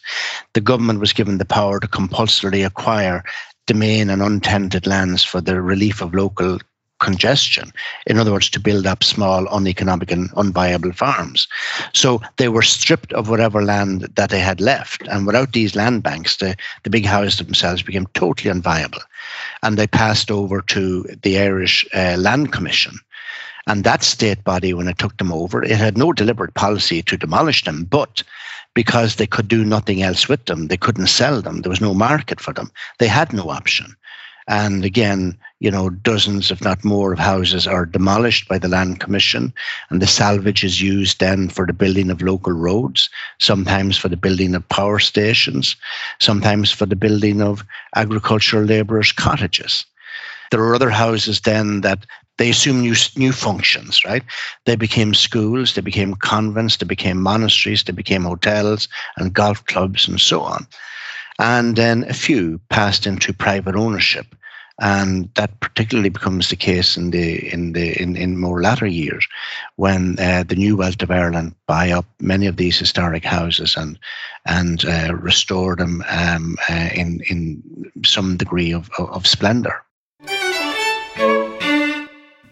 the 0.53 0.61
government 0.61 0.99
was 0.99 1.13
given 1.13 1.37
the 1.37 1.45
power 1.45 1.79
to 1.79 1.87
compulsorily 1.87 2.63
acquire 2.63 3.23
demesne 3.67 4.09
and 4.09 4.21
untenanted 4.21 4.87
lands 4.87 5.23
for 5.23 5.41
the 5.41 5.61
relief 5.61 6.01
of 6.01 6.13
local 6.13 6.59
congestion. 6.99 7.71
In 8.07 8.17
other 8.17 8.31
words, 8.31 8.49
to 8.49 8.59
build 8.59 8.87
up 8.87 9.03
small, 9.03 9.47
uneconomic, 9.55 10.11
and 10.11 10.31
unviable 10.31 10.95
farms. 10.95 11.47
So 11.93 12.21
they 12.37 12.49
were 12.49 12.63
stripped 12.63 13.13
of 13.13 13.29
whatever 13.29 13.63
land 13.63 14.01
that 14.15 14.29
they 14.29 14.39
had 14.39 14.59
left. 14.59 15.07
And 15.07 15.27
without 15.27 15.53
these 15.53 15.75
land 15.75 16.03
banks, 16.03 16.37
the, 16.37 16.55
the 16.83 16.89
big 16.89 17.05
houses 17.05 17.37
themselves 17.37 17.83
became 17.83 18.07
totally 18.13 18.51
unviable. 18.51 19.01
And 19.61 19.77
they 19.77 19.87
passed 19.87 20.31
over 20.31 20.61
to 20.61 21.03
the 21.21 21.39
Irish 21.39 21.85
uh, 21.93 22.15
Land 22.17 22.51
Commission. 22.51 22.97
And 23.67 23.83
that 23.83 24.01
state 24.01 24.43
body, 24.45 24.73
when 24.73 24.87
it 24.87 24.97
took 24.97 25.17
them 25.17 25.31
over, 25.31 25.61
it 25.61 25.71
had 25.71 25.97
no 25.97 26.13
deliberate 26.13 26.53
policy 26.53 27.01
to 27.03 27.17
demolish 27.17 27.65
them, 27.65 27.83
but 27.83 28.23
because 28.73 29.15
they 29.15 29.27
could 29.27 29.47
do 29.47 29.65
nothing 29.65 30.01
else 30.01 30.29
with 30.29 30.45
them, 30.45 30.67
they 30.67 30.77
couldn't 30.77 31.07
sell 31.07 31.41
them. 31.41 31.61
There 31.61 31.69
was 31.69 31.81
no 31.81 31.93
market 31.93 32.39
for 32.39 32.53
them. 32.53 32.71
They 32.99 33.07
had 33.07 33.33
no 33.33 33.49
option. 33.49 33.95
And 34.47 34.85
again, 34.85 35.37
you 35.59 35.69
know, 35.69 35.89
dozens, 35.89 36.51
if 36.51 36.61
not 36.61 36.85
more, 36.85 37.11
of 37.11 37.19
houses 37.19 37.67
are 37.67 37.85
demolished 37.85 38.47
by 38.47 38.57
the 38.57 38.69
Land 38.69 39.01
Commission, 39.01 39.53
and 39.89 40.01
the 40.01 40.07
salvage 40.07 40.63
is 40.63 40.81
used 40.81 41.19
then 41.19 41.49
for 41.49 41.65
the 41.65 41.73
building 41.73 42.09
of 42.09 42.21
local 42.21 42.53
roads, 42.53 43.09
sometimes 43.39 43.97
for 43.97 44.07
the 44.07 44.15
building 44.15 44.55
of 44.55 44.69
power 44.69 44.99
stations, 44.99 45.75
sometimes 46.19 46.71
for 46.71 46.85
the 46.85 46.95
building 46.95 47.41
of 47.41 47.65
agricultural 47.95 48.63
labourers' 48.63 49.11
cottages. 49.11 49.85
There 50.51 50.63
are 50.63 50.75
other 50.75 50.91
houses 50.91 51.41
then 51.41 51.81
that 51.81 52.05
they 52.37 52.49
assume 52.49 52.81
new, 52.81 52.95
new 53.15 53.31
functions, 53.31 54.03
right? 54.05 54.23
They 54.65 54.75
became 54.75 55.13
schools, 55.13 55.73
they 55.73 55.81
became 55.81 56.15
convents, 56.15 56.77
they 56.77 56.85
became 56.85 57.21
monasteries, 57.21 57.83
they 57.83 57.93
became 57.93 58.23
hotels 58.23 58.87
and 59.17 59.33
golf 59.33 59.65
clubs 59.65 60.07
and 60.07 60.19
so 60.19 60.41
on 60.41 60.67
and 61.39 61.75
then 61.75 62.03
a 62.09 62.13
few 62.13 62.59
passed 62.69 63.05
into 63.05 63.33
private 63.33 63.75
ownership 63.75 64.35
and 64.79 65.29
that 65.33 65.59
particularly 65.59 66.09
becomes 66.09 66.49
the 66.49 66.55
case 66.55 66.97
in 66.97 67.09
the 67.09 67.51
in 67.51 67.73
the 67.73 67.99
in, 67.99 68.15
in 68.15 68.37
more 68.37 68.61
latter 68.61 68.85
years, 68.85 69.27
when 69.75 70.19
uh, 70.19 70.43
the 70.47 70.55
New 70.55 70.77
Wealth 70.77 71.01
of 71.01 71.09
Ireland 71.09 71.55
buy 71.65 71.89
up 71.89 72.05
many 72.19 72.45
of 72.45 72.57
these 72.57 72.77
historic 72.77 73.25
houses 73.25 73.75
and 73.75 73.97
and 74.45 74.85
uh, 74.85 75.15
restore 75.15 75.75
them 75.75 76.03
um, 76.09 76.57
uh, 76.69 76.89
in 76.93 77.21
in 77.27 77.91
some 78.05 78.37
degree 78.37 78.71
of, 78.71 78.89
of, 78.99 79.09
of 79.09 79.27
splendour. 79.27 79.83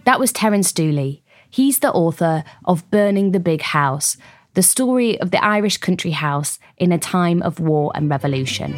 That 0.05 0.19
was 0.19 0.31
Terence 0.31 0.71
Dooley. 0.71 1.23
He's 1.49 1.79
the 1.79 1.91
author 1.91 2.43
of 2.65 2.89
Burning 2.91 3.31
the 3.31 3.39
Big 3.39 3.61
House, 3.61 4.17
the 4.53 4.61
story 4.61 5.19
of 5.19 5.31
the 5.31 5.43
Irish 5.43 5.77
country 5.77 6.11
house 6.11 6.59
in 6.77 6.91
a 6.91 6.99
time 6.99 7.41
of 7.41 7.59
war 7.59 7.91
and 7.95 8.07
revolution. 8.07 8.75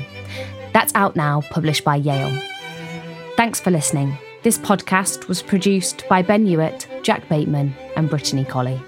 That's 0.71 0.95
out 0.95 1.17
now, 1.17 1.41
published 1.49 1.83
by 1.83 1.97
Yale. 1.97 2.41
Thanks 3.35 3.59
for 3.59 3.71
listening. 3.71 4.17
This 4.43 4.57
podcast 4.57 5.27
was 5.27 5.41
produced 5.41 6.07
by 6.07 6.21
Ben 6.21 6.45
Hewitt, 6.45 6.87
Jack 7.03 7.27
Bateman, 7.27 7.75
and 7.97 8.09
Brittany 8.09 8.45
Colley. 8.45 8.79